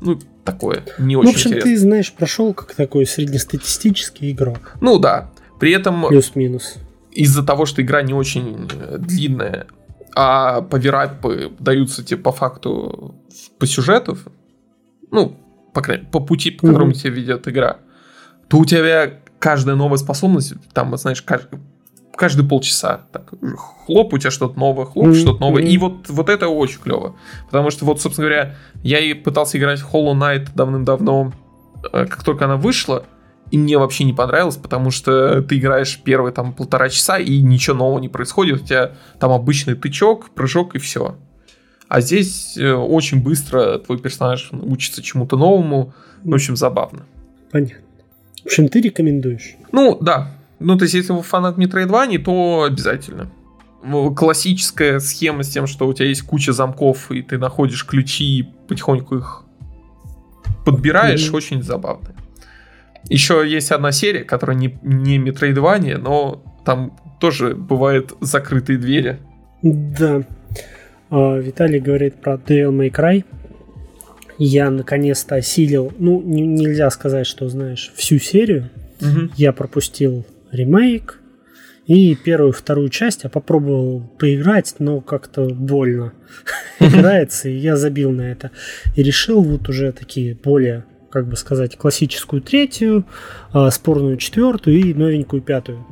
[0.01, 1.70] Ну, такое, не очень ну, В общем, интересно.
[1.72, 4.76] ты, знаешь, прошел как такой среднестатистический игрок.
[4.80, 5.32] Ну да.
[5.59, 6.07] При этом...
[6.07, 6.76] Плюс-минус.
[7.11, 9.66] Из-за того, что игра не очень э, длинная,
[10.15, 13.15] а поверапы даются тебе по факту
[13.59, 14.19] по сюжету,
[15.11, 15.37] ну,
[15.73, 16.95] по, по пути, по которому mm-hmm.
[16.95, 17.79] тебя ведет игра,
[18.49, 21.61] то у тебя каждая новая способность, там, знаешь, каждый,
[22.17, 23.03] каждые полчаса.
[23.13, 23.33] Так,
[23.87, 25.15] хлоп, у тебя что-то новое, хлоп, mm-hmm.
[25.15, 25.63] что-то новое.
[25.63, 27.17] И вот, вот это очень клево.
[27.47, 31.33] Потому что, вот, собственно говоря, я и пытался играть в Hollow Knight давным-давно,
[31.93, 33.05] э, как только она вышла,
[33.51, 37.76] И мне вообще не понравилось, потому что ты играешь первые там полтора часа, и ничего
[37.76, 38.62] нового не происходит.
[38.62, 41.16] У тебя там обычный тычок, прыжок и все.
[41.88, 45.94] А здесь э, очень быстро твой персонаж учится чему-то новому.
[46.22, 47.07] В общем, забавно.
[47.51, 47.78] Понятно.
[48.42, 49.57] В общем, ты рекомендуешь?
[49.72, 50.30] Ну, да.
[50.59, 53.30] Ну, то есть, если вы фанат Metroidvania, то обязательно.
[54.16, 58.42] Классическая схема с тем, что у тебя есть куча замков, и ты находишь ключи и
[58.42, 59.44] потихоньку их
[60.64, 61.36] подбираешь, mm-hmm.
[61.36, 62.09] очень забавно.
[63.09, 69.18] Еще есть одна серия, которая не, не Metroidvania, но там тоже бывают закрытые двери.
[69.62, 70.22] Да.
[71.11, 73.24] А, Виталий говорит про Devil May Cry.
[74.38, 78.70] Я наконец-то осилил, ну, не, нельзя сказать, что знаешь, всю серию.
[79.01, 79.30] Угу.
[79.36, 81.18] Я пропустил ремейк
[81.88, 86.12] и первую, вторую часть я попробовал поиграть, но как-то больно
[86.80, 88.51] играется, и я забил на это.
[88.94, 93.05] И решил вот уже такие более как бы сказать, классическую третью,
[93.53, 95.87] а, спорную четвертую и новенькую пятую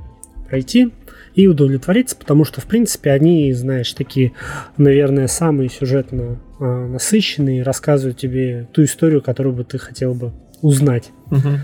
[0.48, 0.92] пройти
[1.34, 4.32] и удовлетвориться, потому что, в принципе, они, знаешь, такие,
[4.76, 11.10] наверное, самые сюжетно а, насыщенные, рассказывают тебе ту историю, которую бы ты хотел бы узнать.
[11.30, 11.58] Угу.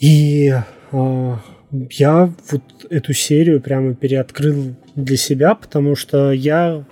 [0.00, 0.52] И
[0.92, 1.38] а,
[1.72, 6.84] я вот эту серию прямо переоткрыл для себя, потому что я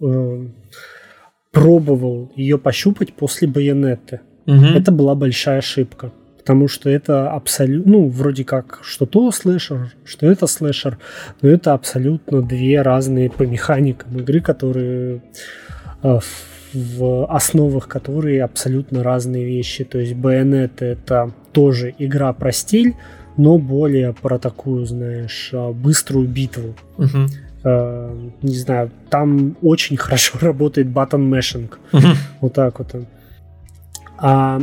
[0.00, 0.46] э,
[1.50, 4.20] пробовал ее пощупать после байонеты.
[4.46, 4.64] Угу.
[4.64, 6.10] Это была большая ошибка.
[6.38, 10.98] Потому что это абсолютно, ну, вроде как, что то слэшер, что это слэшер,
[11.40, 15.22] но это абсолютно две разные по механикам игры, которые
[16.02, 16.18] э,
[16.74, 19.84] в основах которые абсолютно разные вещи.
[19.84, 22.96] То есть Bayonetta это тоже игра про стиль,
[23.36, 26.74] но более про такую, знаешь, э, быструю битву.
[26.98, 27.28] Uh-huh.
[27.64, 31.70] Э, не знаю, там очень хорошо работает button mashing.
[31.92, 32.16] Uh-huh.
[32.40, 32.94] Вот так вот.
[34.22, 34.60] А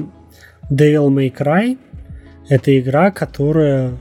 [0.72, 1.78] Devil May Cry
[2.47, 3.99] это игра, которая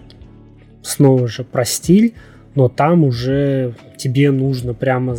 [0.82, 2.14] снова же про стиль,
[2.54, 5.16] но там уже тебе нужно прямо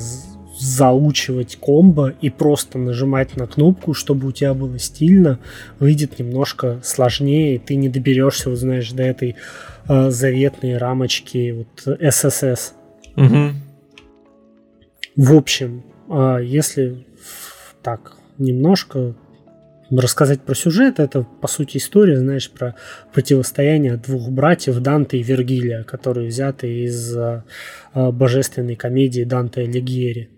[0.59, 5.39] заучивать комбо и просто нажимать на кнопку, чтобы у тебя было стильно,
[5.79, 9.35] выйдет немножко сложнее, и ты не доберешься, вот знаешь, до этой
[9.87, 12.71] э, заветной рамочки вот SSS.
[13.15, 13.53] Угу.
[15.15, 17.05] В общем, э, если
[17.83, 19.15] так немножко
[19.91, 22.75] рассказать про сюжет, это, по сути, история, знаешь, про
[23.13, 27.43] противостояние двух братьев Данте и Вергилия, которые взяты из а,
[27.93, 30.29] а, божественной комедии Данте Алигьери.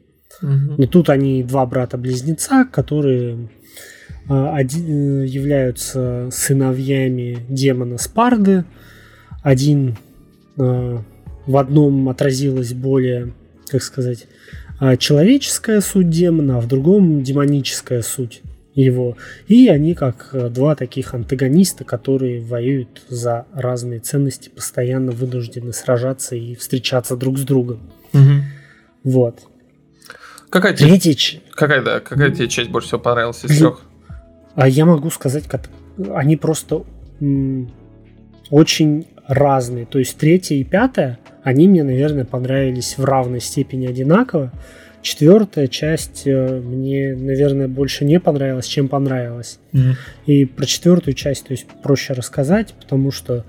[0.41, 0.76] Угу.
[0.78, 3.49] Но тут они два брата-близнеца, которые
[4.30, 8.64] а, один, являются сыновьями демона Спарды.
[9.43, 9.97] Один
[10.56, 13.34] в одном отразилась более,
[13.70, 14.28] как сказать,
[14.99, 18.43] человеческая суть демона, а в другом демоническая суть
[18.74, 19.17] его.
[19.47, 26.36] И они как э, два таких антагониста, которые воюют за разные ценности, постоянно вынуждены сражаться
[26.36, 27.91] и встречаться друг с другом.
[28.13, 28.22] Угу.
[29.03, 29.39] Вот.
[30.49, 31.13] Какая, Третья...
[31.13, 33.82] тебе, какая, да, какая тебе часть больше всего понравилась из трех?
[34.55, 35.69] А я могу сказать, как
[36.13, 36.84] они просто
[38.49, 39.86] очень разные.
[39.86, 44.51] То есть третья и пятая, они мне, наверное, понравились в равной степени одинаково.
[45.02, 49.60] Четвертая часть э, мне, наверное, больше не понравилась, чем понравилась.
[49.74, 49.93] Mm-hmm.
[50.28, 53.43] И про четвертую часть, то есть проще рассказать, потому что,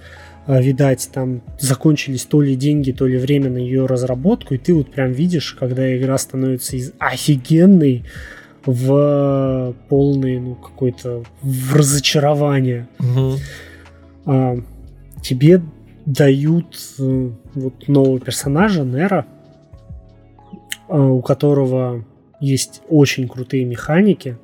[0.47, 4.73] э, видать, там закончились то ли деньги, то ли время на ее разработку, и ты
[4.73, 8.05] вот прям видишь, когда игра становится из офигенной
[8.65, 12.89] в полный, ну, какой-то в разочарование.
[12.99, 13.39] Mm-hmm.
[14.27, 14.57] А,
[15.23, 15.61] тебе
[16.07, 19.27] дают э, вот нового персонажа, Нера,
[20.99, 22.05] у которого
[22.41, 24.39] есть очень крутые механики.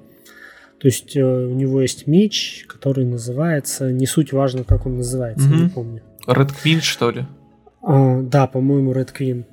[0.80, 5.48] То есть э, у него есть меч, который называется, не суть важно, как он называется,
[5.48, 5.62] mm-hmm.
[5.62, 6.02] не помню.
[6.26, 7.26] Red Queen, что ли?
[7.82, 9.44] А, да, по-моему, Red Queen.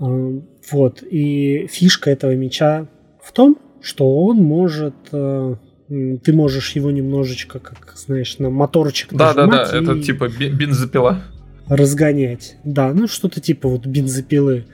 [0.00, 1.02] А, вот.
[1.02, 2.88] И фишка этого меча
[3.22, 5.54] в том, что он может э,
[5.88, 11.22] ты можешь его немножечко, как знаешь, на моторчик Да, да, да, это типа бензопила.
[11.68, 12.56] Разгонять.
[12.64, 14.64] Да, ну что-то типа вот бензопилы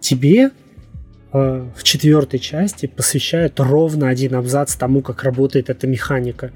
[0.00, 0.50] тебе
[1.32, 6.52] э, в четвертой части посвящают ровно один абзац тому, как работает эта механика.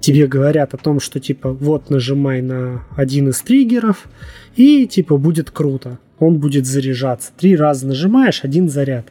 [0.00, 4.08] Тебе говорят о том, что типа вот нажимай на один из триггеров
[4.56, 5.98] и типа будет круто.
[6.18, 7.32] Он будет заряжаться.
[7.36, 9.06] Три раза нажимаешь, один заряд.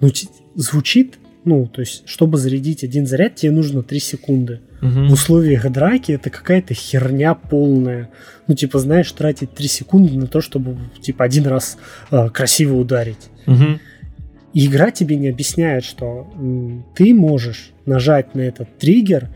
[0.00, 0.10] Ну,
[0.54, 4.60] звучит, ну, то есть, чтобы зарядить один заряд, тебе нужно 3 секунды.
[4.80, 5.08] Угу.
[5.08, 8.10] В условиях драки это какая-то херня полная.
[8.46, 11.76] Ну, типа, знаешь, тратить 3 секунды на то, чтобы, типа, один раз
[12.10, 13.30] э, красиво ударить.
[13.46, 13.78] Угу.
[14.54, 19.28] И игра тебе не объясняет, что м, ты можешь нажать на этот триггер,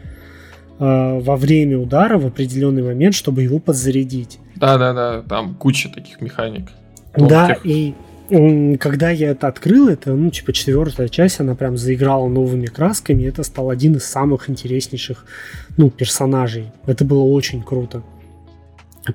[0.79, 4.39] э, во время удара в определенный момент, чтобы его подзарядить.
[4.57, 6.69] Да-да-да, там куча таких механик.
[7.17, 7.95] Да, и
[8.29, 13.43] когда я это открыл, это, ну, типа, четвертая часть, она прям заиграла новыми красками, это
[13.43, 15.25] стал один из самых интереснейших,
[15.79, 16.71] ну, персонажей.
[16.87, 18.03] Это было очень круто.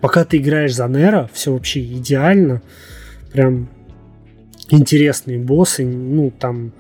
[0.01, 2.64] пока ты играешь за Нера, все вообще идеально.
[3.32, 3.70] Прям
[4.70, 6.72] интересные боссы, ну, там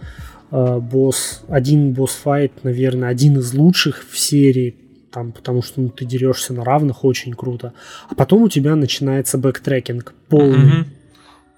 [0.49, 4.75] э, босс, один boss fight, наверное, один из лучших в серии,
[5.11, 7.73] там, потому что ну, ты дерешься на равных, очень круто.
[8.09, 10.81] А потом у тебя начинается backtracking полный.
[10.81, 11.02] Mm-hmm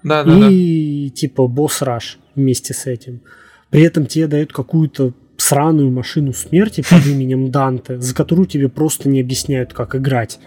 [0.02, 1.14] да, да, и да.
[1.14, 3.22] типа boss rush вместе с этим.
[3.70, 9.08] При этом тебе дают какую-то сраную машину смерти под именем Данте, за которую тебе просто
[9.08, 10.38] не объясняют, как играть.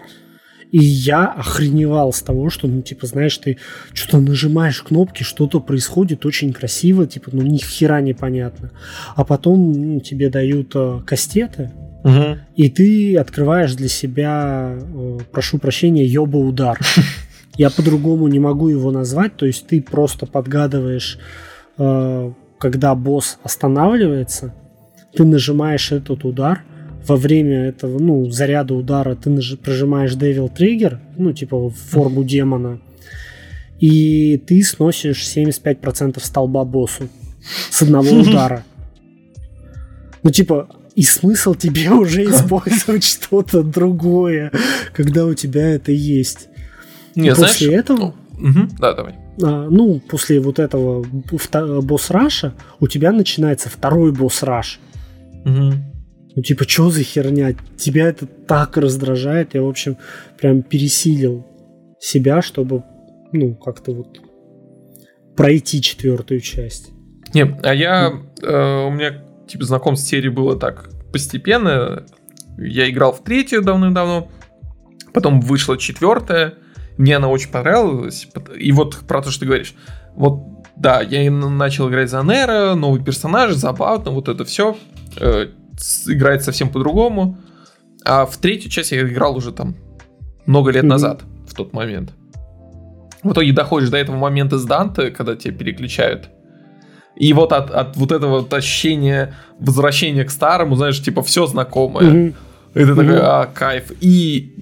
[0.72, 3.58] И я охреневал с того, что, ну, типа, знаешь, ты
[3.92, 8.70] что-то нажимаешь кнопки, что-то происходит очень красиво, типа, ну, ни хера непонятно.
[9.16, 11.72] А потом ну, тебе дают э, кастеты,
[12.04, 12.38] угу.
[12.54, 16.78] и ты открываешь для себя, э, прошу прощения, ёба удар.
[17.56, 21.18] Я по-другому не могу его назвать, то есть ты просто подгадываешь,
[21.78, 24.54] э, когда босс останавливается,
[25.14, 26.62] ты нажимаешь этот удар,
[27.06, 29.58] во время этого, ну, заряда удара ты наж...
[29.58, 32.80] прожимаешь Devil Trigger, ну, типа в форму демона,
[33.78, 37.08] и ты сносишь 75% столба боссу
[37.70, 38.64] с одного удара.
[40.22, 44.52] Ну, типа, и смысл тебе уже использовать что-то другое,
[44.92, 46.49] когда у тебя это есть.
[47.14, 48.14] Не, после знаешь, этого...
[48.38, 49.14] Угу, да, давай.
[49.42, 54.80] А, ну, после вот этого босс-раша у тебя начинается второй босс-раш.
[55.44, 55.72] Угу.
[56.36, 57.54] Ну, типа, что за херня?
[57.76, 59.54] Тебя это так раздражает.
[59.54, 59.96] Я, в общем,
[60.38, 61.46] прям пересилил
[61.98, 62.84] себя, чтобы,
[63.32, 64.20] ну, как-то вот
[65.36, 66.90] пройти четвертую часть.
[67.34, 68.12] Не, а я...
[68.42, 72.04] Э, у меня, типа, знакомство с серией было так постепенно.
[72.58, 74.28] Я играл в третью давным-давно.
[75.12, 76.54] Потом вышла четвертая.
[77.00, 78.28] Мне она очень понравилась.
[78.58, 79.74] И вот про то, что ты говоришь.
[80.14, 80.42] Вот,
[80.76, 84.76] да, я начал играть за Нера, новый персонаж, забавно, вот это все.
[85.16, 85.46] Э,
[86.06, 87.38] играет совсем по-другому.
[88.04, 89.76] А в третью часть я играл уже там
[90.44, 90.88] много лет mm-hmm.
[90.88, 92.12] назад, в тот момент.
[93.22, 96.28] В итоге доходишь до этого момента с Данте, когда тебя переключают.
[97.16, 102.04] И вот от, от вот этого вот ощущения возвращения к старому, знаешь, типа все знакомое.
[102.04, 102.34] Mm-hmm.
[102.74, 103.90] Это такой, а, кайф.
[104.00, 104.54] И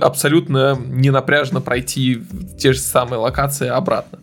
[0.00, 2.22] абсолютно не напряжно пройти
[2.58, 4.18] те же самые локации обратно.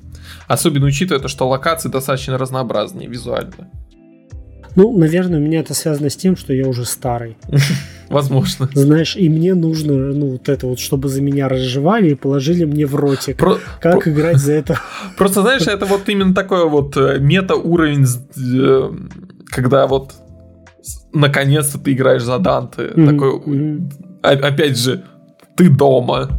[0.48, 3.70] Особенно учитывая то, что локации достаточно разнообразные визуально.
[4.76, 7.38] Ну, наверное, у меня это связано с тем, что я уже старый.
[8.10, 8.70] Возможно.
[8.74, 12.86] Знаешь, и мне нужно, ну, вот это вот, чтобы за меня разжевали и положили мне
[12.86, 13.38] в ротик.
[13.38, 13.58] Про...
[13.80, 14.12] Как Про...
[14.12, 14.80] играть за это?
[15.18, 18.92] Просто, знаешь, это вот именно такой вот э, мета-уровень, э,
[19.48, 20.14] когда вот
[21.14, 22.92] наконец-то ты играешь за Данте.
[22.96, 23.06] Mm-hmm.
[23.06, 24.22] Такой, mm-hmm.
[24.22, 25.04] опять же,
[25.56, 26.30] ты дома.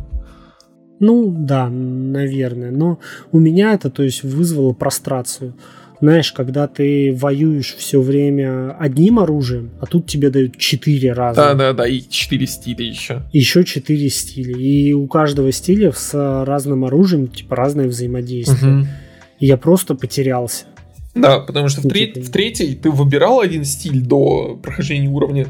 [1.01, 2.71] Ну, да, наверное.
[2.71, 3.01] Но
[3.33, 5.55] у меня это, то есть, вызвало прострацию.
[6.01, 11.41] Знаешь, когда ты воюешь все время одним оружием, а тут тебе дают четыре раза.
[11.41, 13.23] Да, да, да, и четыре стиля еще.
[13.33, 14.59] Еще четыре стиля.
[14.59, 16.13] И у каждого стиля с
[16.45, 18.79] разным оружием, типа, разное взаимодействие.
[18.79, 18.87] Угу.
[19.41, 20.67] И я просто потерялся.
[21.17, 25.47] Да, потому что в, треть, в третьей ты выбирал один стиль до прохождения уровня,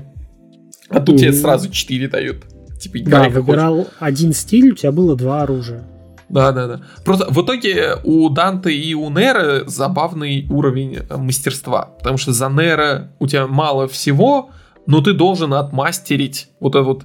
[0.88, 2.44] а тут тебе сразу четыре дают.
[2.80, 3.92] Типа, да, выбирал хочешь.
[3.98, 5.84] один стиль, у тебя было два оружия.
[6.28, 6.80] Да, да, да.
[7.04, 11.90] Просто в итоге у Данте и у Нера забавный уровень э, мастерства.
[11.98, 14.50] Потому что за Нера у тебя мало всего,
[14.86, 17.04] но ты должен отмастерить вот это вот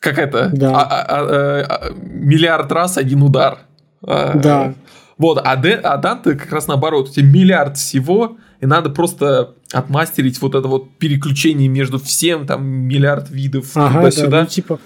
[0.00, 0.72] как это да.
[0.74, 3.58] а, а, а, а, миллиард раз один удар.
[4.04, 4.74] А, да.
[5.22, 9.54] Вот, а, Де, а Данте как раз наоборот, у тебя миллиард всего, и надо просто
[9.70, 14.28] отмастерить вот это вот переключение между всем, там, миллиард видов ага, туда-сюда.
[14.28, 14.80] Да, ну, типа,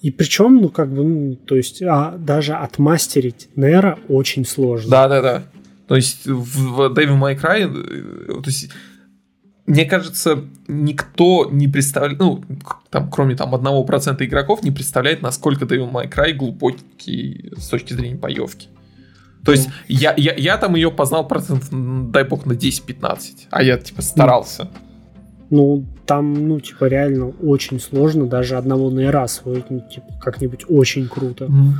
[0.00, 4.88] и причем, ну, как бы, ну, то есть, а, даже отмастерить Нера очень сложно.
[4.88, 5.42] Да-да-да.
[5.88, 8.70] То есть, в, в Devil May Cry, э, то есть,
[9.66, 12.44] мне кажется, никто не представляет, ну,
[12.88, 17.94] там, кроме там одного процента игроков, не представляет, насколько Devil May Cry глубокий с точки
[17.94, 18.68] зрения боевки.
[19.44, 23.78] То есть я, я, я там ее познал процентов, дай бог, на 10-15, а я
[23.78, 24.68] типа старался.
[25.50, 31.08] Ну, там, ну, типа, реально очень сложно даже одного нейра освоить, ну, типа, как-нибудь очень
[31.08, 31.44] круто.
[31.44, 31.72] Mm.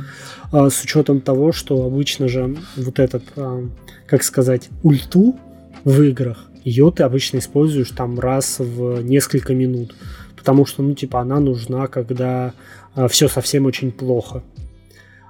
[0.51, 3.67] А, с учетом того, что обычно же вот этот, а,
[4.05, 5.35] как сказать, ульту
[5.83, 9.95] в играх, ее ты обычно используешь там раз в несколько минут.
[10.37, 12.53] Потому что, ну, типа, она нужна, когда
[12.93, 14.43] а, все совсем очень плохо.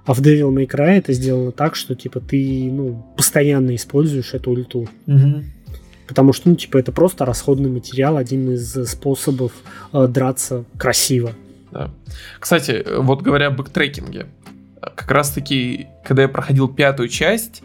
[0.05, 4.51] А в Devil May Cry это сделано так, что типа ты ну, постоянно используешь эту
[4.51, 4.89] ульту.
[5.07, 5.43] Угу.
[6.07, 9.53] Потому что, ну, типа, это просто расходный материал, один из способов
[9.93, 11.31] э, драться красиво.
[11.71, 11.91] Да.
[12.39, 14.27] Кстати, вот говоря о backtracking е,
[14.81, 17.63] как раз таки, когда я проходил пятую часть,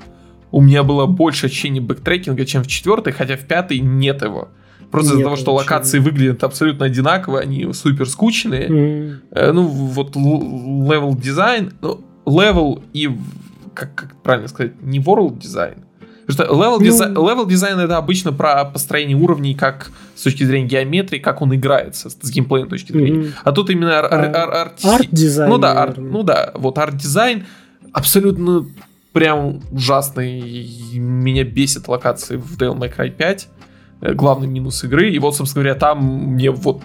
[0.51, 4.49] у меня было больше ощущения backtracking а, чем в четвертой, хотя в пятой нет его.
[4.91, 8.69] Просто из-за того, что локации выглядят абсолютно одинаково, они супер скучные.
[8.69, 9.53] Mm.
[9.53, 13.11] Ну, вот level дизайн, ну, level и,
[13.75, 15.85] как, как правильно сказать, не world дизайн,
[16.29, 17.27] Потому что level, дизайн, ну...
[17.27, 22.11] level дизайн это обычно про построение уровней, как с точки зрения геометрии, как он играется,
[22.11, 23.29] с, геймплейной точки зрения.
[23.29, 23.35] Mm-hmm.
[23.45, 25.49] А тут именно арт-дизайн.
[25.49, 27.47] Ну да, ар, ну да, вот арт-дизайн
[27.93, 28.67] абсолютно
[29.13, 30.69] прям ужасный.
[30.93, 33.49] Меня бесит локации в Devil May Cry 5.
[34.03, 35.11] Э, главный минус игры.
[35.11, 36.05] И вот, собственно говоря, там
[36.35, 36.83] мне вот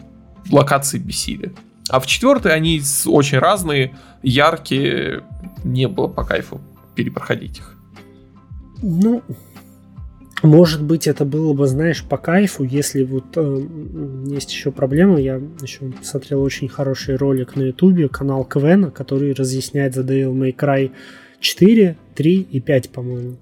[0.52, 1.52] локации бесили.
[1.94, 5.22] А в четвертой они очень разные, яркие.
[5.64, 6.60] Не было по кайфу
[6.96, 7.78] перепроходить их.
[8.82, 9.22] Ну,
[10.42, 13.68] может быть, это было бы, знаешь, по кайфу, если вот э,
[14.26, 15.20] есть еще проблема.
[15.20, 20.56] Я еще смотрел очень хороший ролик на Ютубе, канал Квена, который разъясняет за Devil May
[20.56, 20.90] Cry
[21.42, 23.38] 4, 3 и 5, по-моему.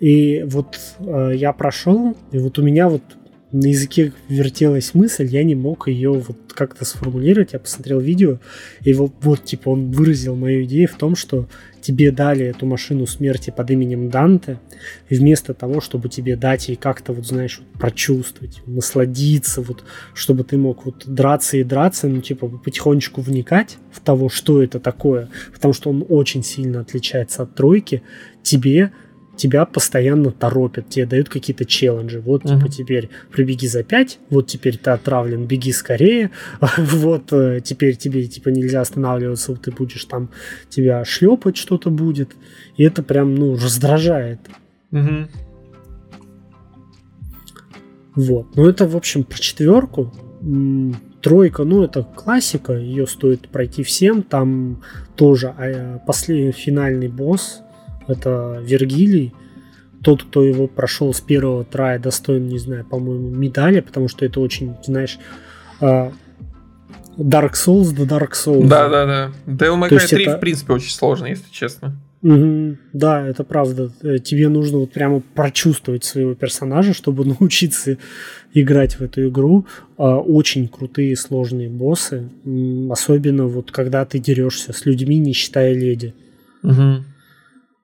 [0.00, 3.02] И вот э, я прошел, и вот у меня вот
[3.52, 7.52] на языке вертелась мысль, я не мог ее вот как-то сформулировать.
[7.52, 8.38] Я посмотрел видео,
[8.82, 11.48] и вот, вот типа он выразил мою идею в том, что
[11.80, 14.60] тебе дали эту машину смерти под именем Данте,
[15.08, 19.84] и вместо того, чтобы тебе дать ей как-то, вот знаешь, вот, прочувствовать, насладиться, вот,
[20.14, 24.78] чтобы ты мог вот драться и драться, ну, типа, потихонечку вникать в того, что это
[24.78, 28.02] такое, потому что он очень сильно отличается от тройки,
[28.42, 28.92] тебе
[29.40, 32.20] тебя постоянно торопят, тебе дают какие-то челленджи.
[32.20, 32.58] Вот, uh-huh.
[32.58, 36.30] типа, теперь прибеги за 5, вот теперь ты отравлен, беги скорее,
[36.76, 40.30] вот э, теперь тебе, типа, нельзя останавливаться, ты будешь там,
[40.68, 42.30] тебя шлепать что-то будет,
[42.76, 44.40] и это прям, ну, раздражает.
[44.92, 45.26] Uh-huh.
[48.14, 48.56] Вот.
[48.56, 50.12] Ну, это, в общем, про четверку.
[51.22, 54.22] Тройка, ну, это классика, ее стоит пройти всем.
[54.22, 54.82] Там
[55.16, 57.62] тоже а, последний финальный босс,
[58.10, 59.32] это Вергилий.
[60.02, 64.40] Тот, кто его прошел с первого трая, достоин, не знаю, по-моему, медали, потому что это
[64.40, 65.18] очень, знаешь,
[65.80, 66.12] а,
[67.18, 68.66] Dark Souls до Dark Souls.
[68.66, 69.32] Да, да, да.
[69.46, 70.36] Devil May Cry 3, это...
[70.36, 71.96] в принципе, очень сложно, если честно.
[72.22, 73.90] Угу, да, это правда.
[74.02, 77.96] Э, тебе нужно вот прямо прочувствовать своего персонажа, чтобы научиться
[78.52, 79.66] играть в эту игру.
[79.96, 82.28] А, очень крутые сложные боссы,
[82.90, 86.14] особенно вот когда ты дерешься с людьми, не считая леди.
[86.62, 87.04] Угу.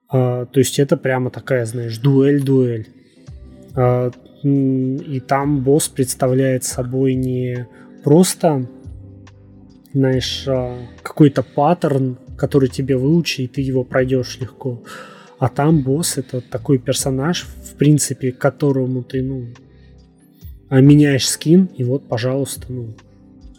[0.09, 2.87] А, то есть это прямо такая, знаешь, дуэль-дуэль.
[3.75, 4.11] А,
[4.43, 7.67] и там босс представляет собой не
[8.03, 8.67] просто,
[9.93, 14.83] знаешь, а, какой-то паттерн, который тебе выучи, и ты его пройдешь легко.
[15.39, 19.47] А там босс это такой персонаж, в принципе, которому ты, ну,
[20.69, 22.95] меняешь skin, и вот, пожалуйста, ну,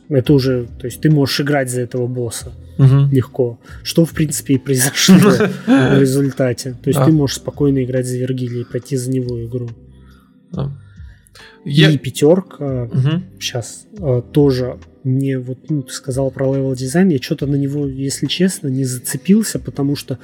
[0.09, 3.09] это уже, то есть ты можешь играть за этого босса угу.
[3.11, 3.61] легко.
[3.83, 5.17] Что, в принципе, и произошло
[5.67, 6.77] в результате.
[6.83, 9.69] То есть ты можешь спокойно играть за Вергилия и пройти за него игру.
[11.65, 12.89] И пятерка
[13.39, 17.87] сейчас а, тоже мне вот, ну, ты сказал про level дизайн, я что-то на него,
[17.87, 20.19] если честно, не зацепился, потому что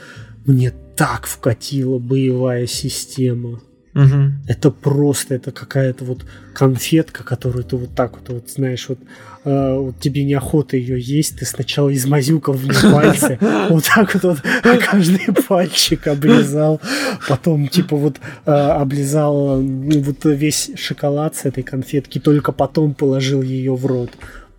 [0.47, 3.61] мне так вкатила боевая система.
[3.95, 4.33] Угу.
[4.49, 8.99] Это просто, это какая-то вот конфетка, которую ты вот так вот, вот знаешь, вот,
[9.45, 13.39] э, вот тебе неохота ее есть, ты сначала измазюкал в нее пальцы,
[13.71, 14.39] вот так вот, вот
[14.85, 16.81] каждый пальчик облизал,
[17.29, 18.17] потом типа вот
[18.47, 24.11] э, облизал вот весь шоколад с этой конфетки, только потом положил ее в рот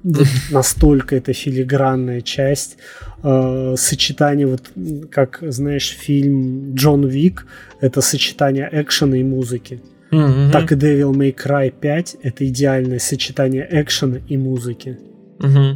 [0.06, 2.78] вот настолько это филигранная часть
[3.24, 4.72] э, сочетание вот
[5.10, 7.48] как знаешь фильм Джон Вик
[7.82, 9.82] это сочетание экшена и музыки
[10.12, 10.52] mm-hmm.
[10.52, 15.00] так и Devil May Cry 5 это идеальное сочетание экшена и музыки
[15.40, 15.76] mm-hmm.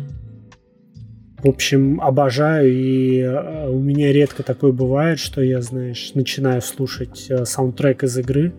[1.43, 7.25] в общем обожаю и э, у меня редко такое бывает что я знаешь начинаю слушать
[7.30, 8.53] э, саундтрек из игры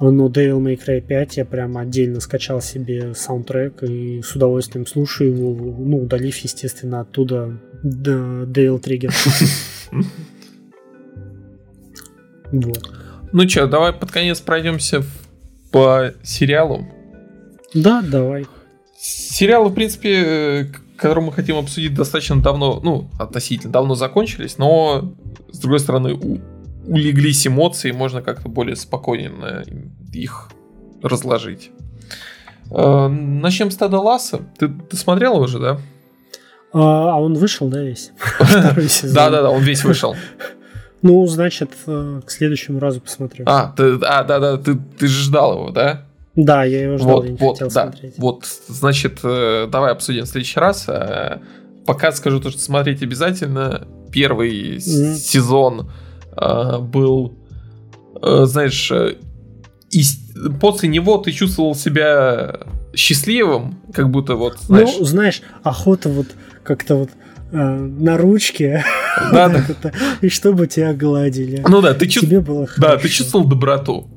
[0.00, 5.32] но Devil May Cry 5 я прям отдельно скачал себе саундтрек и с удовольствием слушаю
[5.32, 9.12] его, ну, удалив, естественно, оттуда Devil Trigger.
[12.50, 12.82] Вот.
[13.32, 15.04] Ну что, давай под конец пройдемся
[15.70, 16.86] по сериалу.
[17.74, 18.46] Да, давай.
[18.98, 20.64] Сериалы, в принципе, э,
[20.96, 25.14] которые мы хотим обсудить, достаточно давно, ну, относительно давно закончились, но,
[25.52, 26.18] с другой стороны,
[26.88, 29.64] улеглись эмоции, можно как-то более спокойно
[30.12, 30.50] их
[31.02, 31.70] разложить.
[32.70, 34.40] Э, начнем с Теда Ласса.
[34.58, 35.78] Ты, ты смотрел его же, да?
[36.72, 38.12] А, а он вышел, да, весь?
[39.02, 40.14] Да, да, да, он весь вышел.
[41.00, 43.44] Ну, значит, э, к следующему разу посмотрю.
[43.46, 46.06] А, ты, а да, да, ты, ты же ждал его, да?
[46.34, 47.82] Да, я его ждал, вот, я не вот, хотел да.
[47.84, 48.14] смотреть.
[48.18, 50.86] Вот, значит, э, давай обсудим в следующий раз.
[50.88, 51.38] Э,
[51.88, 53.88] Пока скажу то, что смотреть обязательно.
[54.12, 55.14] Первый Мгм.
[55.14, 55.90] сезон
[56.80, 57.34] был,
[58.22, 59.16] э, знаешь, э,
[59.90, 60.02] и
[60.60, 62.60] после него ты чувствовал себя
[62.94, 66.26] счастливым, как будто вот, знаешь, Ну, знаешь, охота вот
[66.62, 67.10] как-то вот
[67.52, 68.84] э, на ручке,
[69.32, 69.48] да,
[69.82, 69.92] да.
[70.20, 71.64] и чтобы тебя гладили.
[71.68, 74.08] ну да, ты чувствовал, да, ты чувствовал доброту.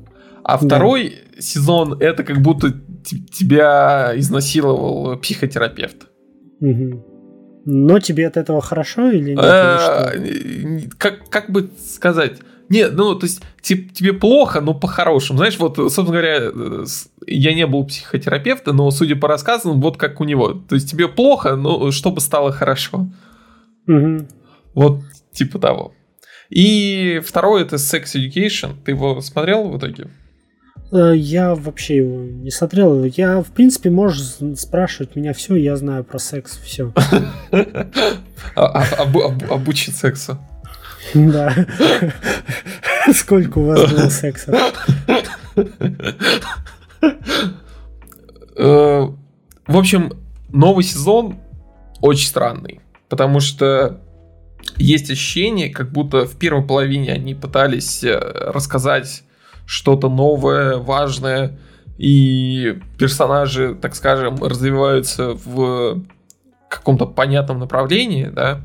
[0.44, 0.66] А Да.
[0.66, 2.72] второй сезон это как будто
[3.32, 6.06] тебя изнасиловал психотерапевт.
[6.60, 7.02] Мгм.
[7.64, 9.44] Но тебе от этого хорошо или нет?
[9.44, 10.80] Э?
[10.98, 12.38] Как, как бы сказать?
[12.68, 15.38] Нет, ну, то есть те- тебе плохо, но по-хорошему.
[15.38, 16.84] Знаешь, вот, собственно говоря, э,
[17.26, 20.54] я не был психотерапевтом, но судя по рассказам, вот как у него.
[20.54, 23.08] То есть тебе плохо, но чтобы стало хорошо.
[23.86, 24.26] Мгм.
[24.74, 25.00] Вот
[25.32, 25.92] типа того.
[26.48, 28.74] И второй это Sex Education.
[28.84, 30.08] Ты его смотрел в итоге?
[30.92, 33.04] Э, Я вообще его не смотрел.
[33.04, 36.92] Я, в принципе, можешь спрашивать меня все, я знаю про секс, все.
[38.54, 40.36] А- а- обу- обу- Обучить сексу.
[41.14, 41.54] Да.
[43.14, 44.52] Сколько у вас было секса?
[48.56, 49.06] Э,
[49.66, 50.12] В общем,
[50.50, 51.36] новый сезон
[52.00, 54.00] очень странный, потому что
[54.76, 59.22] есть ощущение, как будто в первой половине они пытались э, рассказать
[59.66, 61.58] что-то новое, важное,
[61.98, 66.02] и персонажи, так скажем, развиваются в
[66.68, 68.60] каком-то понятном направлении, да,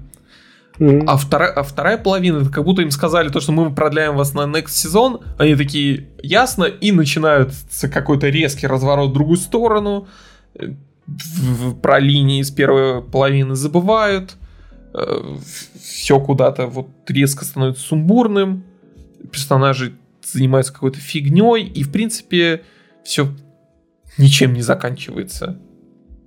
[0.79, 1.09] Мгм.
[1.09, 4.33] а вторая, а вторая половина, это как будто им сказали то, что мы продляем вас
[4.33, 10.07] на next сезон, они такие, ясно, и начинается какой-то резкий разворот в другую сторону,
[10.55, 10.73] э,
[11.81, 14.35] про линии с первой половины забывают,
[15.79, 18.63] все куда-то вот резко становится сумбурным,
[19.31, 19.93] персонажи
[20.31, 22.63] занимаются какой-то фигней, и в принципе
[23.03, 23.29] все
[24.17, 25.59] ничем не заканчивается.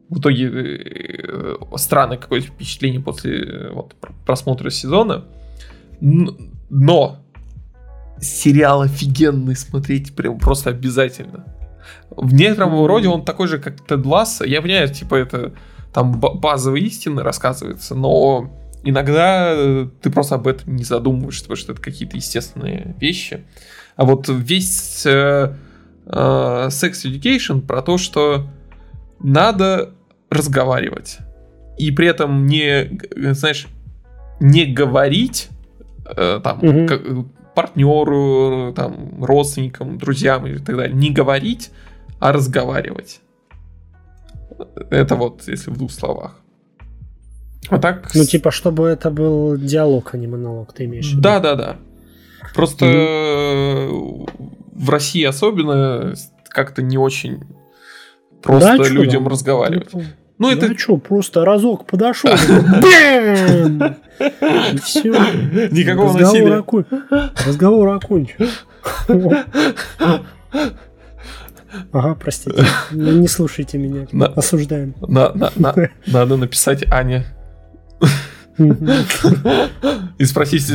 [0.09, 5.26] В итоге э, странное какое-то впечатление после э, вот, пр- просмотра сезона.
[6.01, 7.18] Но
[8.20, 11.44] сериал офигенный смотреть прям просто обязательно.
[12.11, 14.44] В некотором роде он такой же, как Тед Ласса.
[14.44, 15.55] Я понимаю, типа это
[15.92, 18.51] там ба- базовые истины рассказываются, но
[18.82, 23.44] иногда э, ты просто об этом не задумываешься, потому что это какие-то естественные вещи.
[23.97, 25.55] А вот весь э,
[26.07, 28.47] э, Sex Education про то, что
[29.20, 29.91] надо
[30.30, 31.18] разговаривать.
[31.78, 33.66] И при этом не, г- знаешь,
[34.41, 35.49] не говорить
[36.05, 36.86] э, там Мгм.
[36.88, 37.03] как-
[37.55, 40.95] партнеру, там, родственникам, друзьям и так далее.
[40.97, 41.70] Не говорить,
[42.20, 43.20] а разговаривать.
[44.91, 46.36] Это вот, если в двух словах.
[47.68, 48.11] А так...
[48.14, 51.20] Ну, типа, чтобы это был диалог, а не монолог, ты имеешь в виду?
[51.22, 51.76] Да, да, да.
[52.55, 56.14] Просто э, в России особенно
[56.48, 57.42] как-то не очень
[58.42, 59.32] просто Да, людям там?
[59.32, 59.88] разговаривать.
[59.92, 60.03] Ну,
[60.38, 62.55] Ну, да это что, просто разок подошел, все.
[65.70, 66.64] никакого насилия.
[67.46, 68.48] Разговор окончен.
[71.92, 72.64] Ага, простите.
[72.92, 74.07] Не слушайте меня.
[74.34, 74.94] Осуждаем.
[75.01, 75.74] На- на- на-
[76.07, 77.24] Надо написать Мгм.
[78.59, 80.68] И спросить,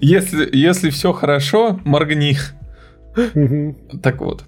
[0.00, 2.36] если, если все хорошо, моргни.
[4.02, 4.44] Так вот.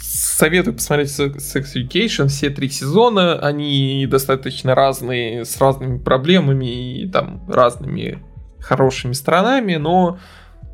[0.00, 7.42] Советую посмотреть Sex Education, все три сезона, они достаточно разные, с разными проблемами и там
[7.48, 8.22] разными
[8.60, 10.18] хорошими сторонами, но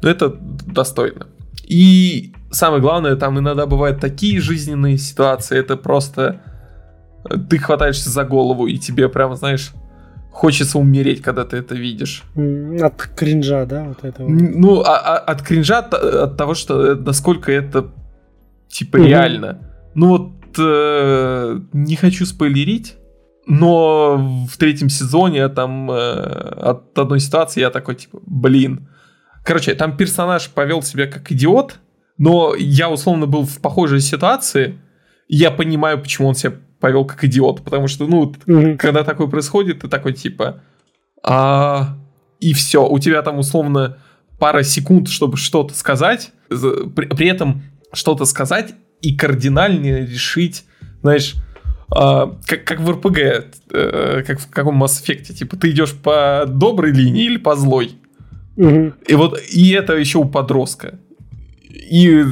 [0.02, 1.28] это достойно.
[1.62, 6.42] И самое главное, там иногда бывают такие жизненные ситуации, это просто
[7.28, 9.72] э, ты хватаешься за голову и тебе прям, знаешь,
[10.34, 12.24] хочется умереть, когда ты это видишь.
[12.82, 14.28] От кринжа, да, вот этого.
[14.28, 17.92] Ну, а- а- от кринжа, от, от того, что э, насколько это
[18.68, 19.06] типа Мгм.
[19.06, 19.58] реально.
[19.94, 22.96] Ну вот э, не хочу спойлерить,
[23.46, 28.88] но в третьем сезоне там э, от одной ситуации я такой типа, блин.
[29.44, 31.78] Короче, там персонаж повел себя как идиот,
[32.18, 34.78] но я условно был в похожей ситуации,
[35.28, 36.54] я понимаю, почему он себя
[36.84, 38.76] повел как идиот, потому что, ну, Мгм.
[38.76, 40.60] когда такое происходит, ты такой типа,
[41.22, 41.96] а
[42.40, 43.96] и все, у тебя там условно
[44.38, 47.62] пара секунд, чтобы что-то сказать, за- при, при этом
[47.94, 50.64] что-то сказать и кардинально решить,
[51.00, 51.36] знаешь,
[51.90, 53.18] а, как, как в РПГ,
[53.70, 57.96] э, как в каком Mass Effect, типа ты идешь по доброй линии или по злой.
[58.56, 58.92] Мгм.
[59.06, 60.98] И вот и это еще у подростка.
[61.70, 62.24] И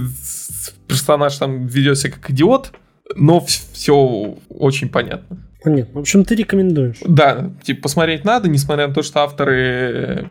[0.87, 2.73] персонаж там ведет себя как идиот,
[3.17, 5.39] но все очень понятно.
[5.63, 5.95] Понятно.
[5.95, 6.99] В общем, ты рекомендуешь.
[7.05, 10.31] Да, типа посмотреть надо, несмотря на то, что авторы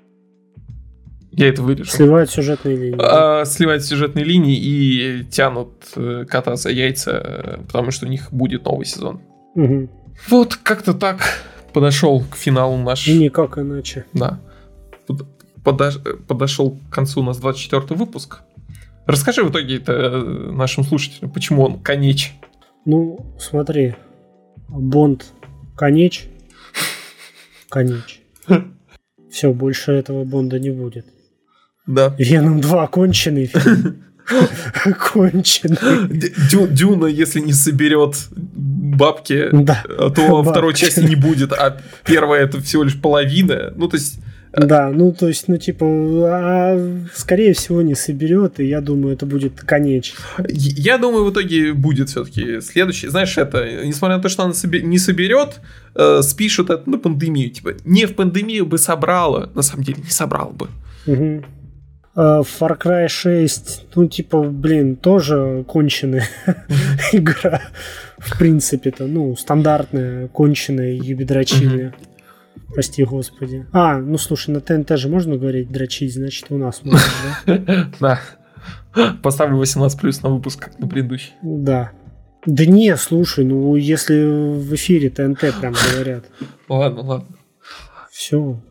[1.32, 1.89] Я это вырежу.
[1.89, 2.99] Сливают сюжетные линии.
[2.99, 8.28] А, сливают сюжетные линии и тянут э, кота за яйца, э, потому что у них
[8.34, 9.22] будет новый сезон.
[9.55, 9.89] Угу.
[10.30, 11.22] Вот как-то так
[11.74, 13.07] подошел к финалу наш...
[13.07, 14.05] И никак иначе.
[14.13, 14.39] Да.
[15.07, 15.26] Под-
[15.63, 18.41] подош- Подошел к концу у нас 24 выпуск.
[19.05, 22.34] Расскажи в итоге это э, нашим слушателям, почему он конеч.
[22.86, 23.95] Ну, смотри.
[24.69, 25.25] Бонд
[25.75, 26.27] конеч.
[27.69, 28.21] Конеч.
[29.29, 31.05] Все, больше этого Бонда не будет.
[31.88, 32.13] Да.
[32.17, 34.03] Веном 2 конченый фильм.
[35.13, 35.77] Конченый.
[36.49, 39.84] Дю- Дюна, если не соберет бабки, Да.
[40.15, 43.73] то второй части не будет, а первая это всего лишь половина.
[43.75, 44.19] Ну, то есть,
[44.53, 49.25] Да, ну то есть, ну типа, а, скорее всего не соберет, и я думаю, это
[49.25, 50.19] будет конечный.
[50.49, 53.07] я думаю, в итоге будет все-таки следующий.
[53.07, 55.61] Знаешь, это, несмотря на то, что она не соберет,
[55.95, 57.49] э, спишут это на пандемию.
[57.49, 60.67] Типа, не в пандемию бы собрала, на самом деле не собрал бы.
[62.13, 66.27] А, Far Cry 6, ну типа, блин, тоже конченая
[67.13, 67.61] игра.
[68.17, 71.93] В принципе-то, ну, стандартная, конченая ебедрочильня.
[72.74, 73.65] Прости, господи.
[73.72, 76.99] А, ну слушай, на ТНТ же можно говорить дрочить, значит у нас можно,
[77.45, 77.89] да?
[77.99, 78.19] Да.
[79.24, 81.34] Поставлю 18 плюс на выпуск, как на предыдущий.
[81.41, 81.91] Да.
[82.45, 86.26] Да не, слушай, ну если в эфире ТНТ прям говорят.
[86.67, 87.36] Ладно, ладно.
[88.11, 88.61] Все.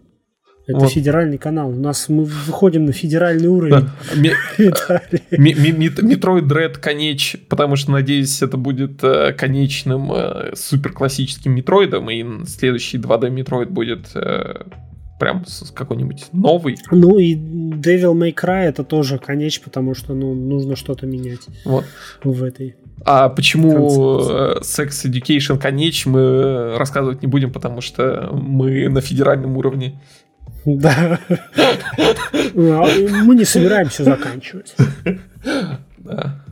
[0.71, 0.93] Это Вот.
[0.93, 1.71] федеральный канал.
[1.71, 3.89] У нас мы выходим на федеральный уровень.
[4.17, 5.23] Ме- Виталий.
[5.31, 10.93] Ми- ми- мит- Metroid Dread конеч, потому что, надеюсь, это будет э, конечным э, супер
[10.93, 14.63] классическим метроидом, и следующий 2D метроид будет э,
[15.19, 15.45] прям
[15.75, 16.77] какой-нибудь новый.
[16.91, 21.85] Ну и Devil May Cry это тоже конеч, потому что ну, нужно что-то менять Вот.
[22.25, 22.77] в этой.
[23.05, 24.19] А почему
[24.61, 30.01] Sex Education конеч мы рассказывать не будем, потому что мы на федеральном уровне.
[30.65, 31.19] Да.
[31.29, 32.87] А,
[33.25, 34.75] Мы не собираемся заканчивать.
[35.99, 36.45] Да.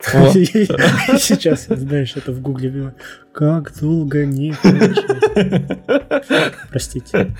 [0.00, 2.94] Сейчас, знаешь, это в гугле.
[3.32, 4.54] Как долго не?
[6.70, 7.36] Простите.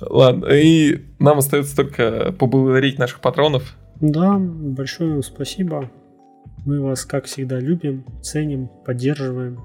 [0.00, 3.76] Ладно, и нам остается только поблагодарить наших патронов.
[4.00, 5.90] Да, большое вам спасибо.
[6.64, 9.60] Мы вас, как всегда, любим, ценим, поддерживаем.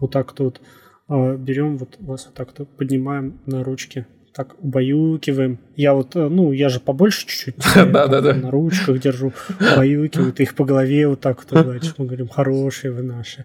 [0.00, 0.60] Вот так вот, вот
[1.08, 5.58] берем, вот вас вот так вот поднимаем на ручки, так убаюкиваем.
[5.76, 10.64] Я вот, э, ну, я же побольше чуть-чуть на ручках держу, убаюкиваю, ты их по
[10.64, 11.94] голове вот так вот гладишь.
[11.96, 13.44] Мы говорим, хорошие вы наши.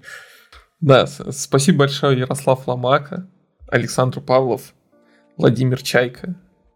[0.82, 3.30] Да, спасибо большое Ярослав Ломака,
[3.68, 4.74] Александр Павлов,
[5.38, 6.36] Владимир Чайка,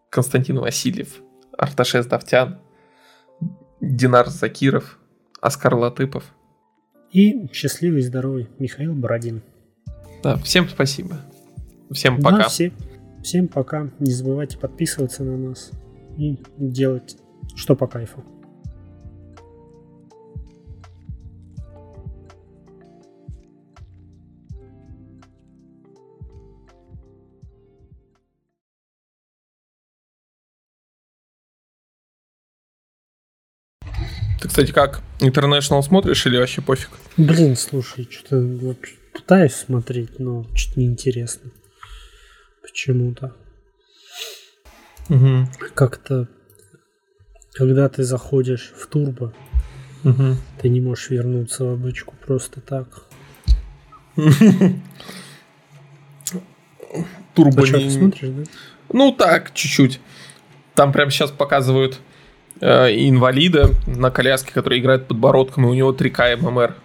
[0.10, 1.22] Константин Васильев,
[1.58, 2.60] Арташес Давтян,
[3.82, 5.00] Динар Закиров,
[5.42, 6.24] Оскар Латыпов.
[7.12, 9.42] И счастливый, здоровый Михаил Бородин.
[10.26, 11.22] Да, всем спасибо.
[11.92, 12.50] Всем Да, пока.
[12.50, 12.74] все-
[13.24, 13.92] всем пока.
[14.00, 15.70] Не забывайте подписываться на нас
[16.18, 17.16] и делать
[17.56, 18.24] что по кайфу.
[34.42, 35.02] Ты, кстати, как?
[35.20, 36.90] International смотришь или вообще пофиг?
[37.18, 38.38] Блин, слушай, что-то
[39.16, 41.50] пытаюсь смотреть, но что-то неинтересно.
[42.62, 43.34] Почему-то.
[45.10, 45.48] Угу.
[45.74, 46.28] Как-то,
[47.54, 49.34] когда ты заходишь в турбо,
[50.04, 50.36] Угу.
[50.62, 52.88] ты не можешь вернуться в обычку просто так.
[57.34, 58.44] Турбо А не- смотришь, да?
[58.94, 60.00] Ну так, чуть-чуть.
[60.76, 62.00] Там прямо сейчас показывают
[62.62, 62.68] э,
[63.08, 66.76] инвалида на коляске, который играет подбородком, и у него 3К ММР.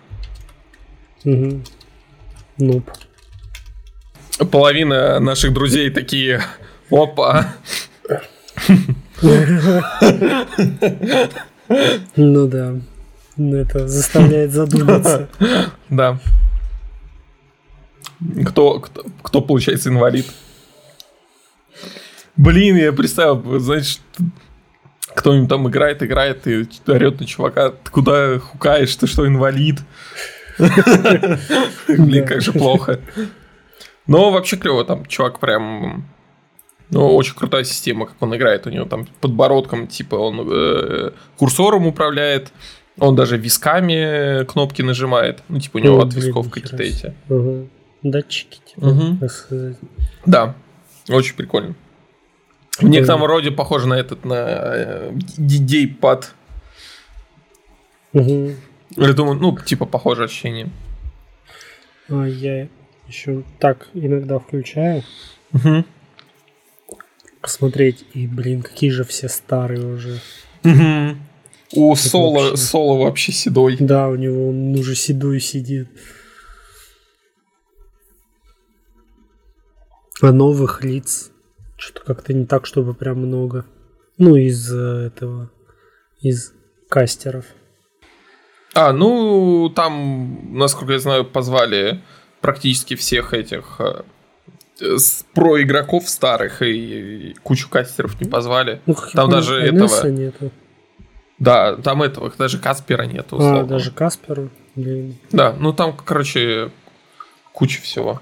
[1.25, 1.63] Угу.
[2.61, 2.91] Нуб.
[4.51, 6.43] Половина наших друзей такие,
[6.91, 7.55] опа,
[12.17, 12.75] Ну да.
[13.37, 15.29] Ну, Это заставляет задуматься.
[15.89, 16.19] да.
[18.47, 20.27] Кто, кто, кто получается инвалид?
[22.37, 23.99] Блин, я представил, знаешь,
[25.15, 29.79] кто-нибудь там играет, играет и орет на чувака, ты куда хукаешь, ты что, инвалид?
[31.89, 33.01] Блин, как же плохо.
[34.07, 36.07] Но вообще клево, там чувак прям...
[36.93, 38.67] Ну, очень крутая система, как он играет.
[38.67, 42.53] У него там подбородком, типа, он э, курсором управляет,
[42.99, 45.43] он даже висками кнопки нажимает.
[45.49, 47.15] Ну, типа, у него О, от висков какие-то эти.
[48.03, 48.87] Датчики, типа.
[50.27, 50.55] Да,
[51.09, 51.75] очень прикольно.
[52.79, 55.13] В некотором роде похоже на этот, на э.
[58.13, 58.57] Мгм.
[58.97, 60.71] Я думаю, ну, типа, похожее ощущение.
[62.09, 62.69] Я
[63.07, 65.03] еще так иногда включаю.
[65.53, 65.85] Мгм.
[67.41, 70.21] посмотреть, и, блин, какие же все старые уже.
[70.63, 71.17] Угу.
[71.73, 73.77] У Это Соло, вообще- Соло вообще седой.
[73.81, 75.89] Да, у него он уже седой сидит.
[80.21, 81.31] А новых лиц
[81.79, 83.65] что-то как-то не так, чтобы прям много.
[84.19, 85.51] Ну, из э, этого,
[86.21, 86.53] из
[86.91, 87.47] кастеров.
[88.75, 92.01] А, ну, там, насколько я знаю, позвали
[92.41, 94.97] практически всех этих э,
[95.35, 98.81] про игроков старых и, кучу кастеров не позвали.
[98.87, 100.51] Ну, Там даже этого- нету.
[101.39, 103.39] Да, там этого, даже Каспера нету.
[103.41, 104.51] А, даже Каспера.
[104.77, 105.17] Блин.
[105.33, 106.71] Да, ну там, короче,
[107.53, 108.21] куча всего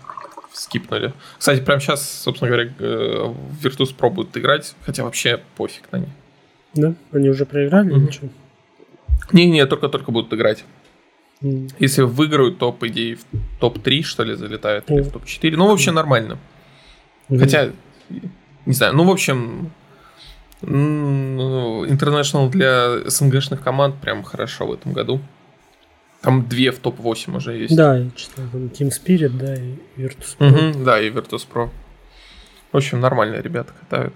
[0.52, 1.12] скипнули.
[1.36, 6.08] Кстати, прямо сейчас, собственно говоря, э, Virtus пробуют играть, хотя вообще пофиг на них.
[6.74, 6.94] Да?
[7.12, 8.04] Они уже проиграли Мгм.
[8.04, 8.28] или что?
[9.32, 10.64] Не-не, только-только будут играть.
[11.42, 11.68] М.
[11.78, 13.24] Если выиграют, то, по идее, в
[13.60, 15.10] топ-3, что ли, залетают, или в О.
[15.10, 15.56] топ-4.
[15.56, 16.38] Ну, вообще нормально.
[17.28, 17.40] Мгм.
[17.40, 17.70] Хотя,
[18.66, 19.70] не знаю, ну, в общем,
[20.62, 25.20] ну, International для СНГшных команд прям хорошо в этом году.
[26.20, 27.76] Там две в топ-8 уже есть.
[27.76, 28.44] Да, я читал.
[28.50, 30.36] Там Team Spirit, да, и Virtus.
[30.38, 30.48] Pro.
[30.72, 31.70] Мгм, да, и Virtus Pro.
[32.72, 34.14] В общем, нормально ребята катают.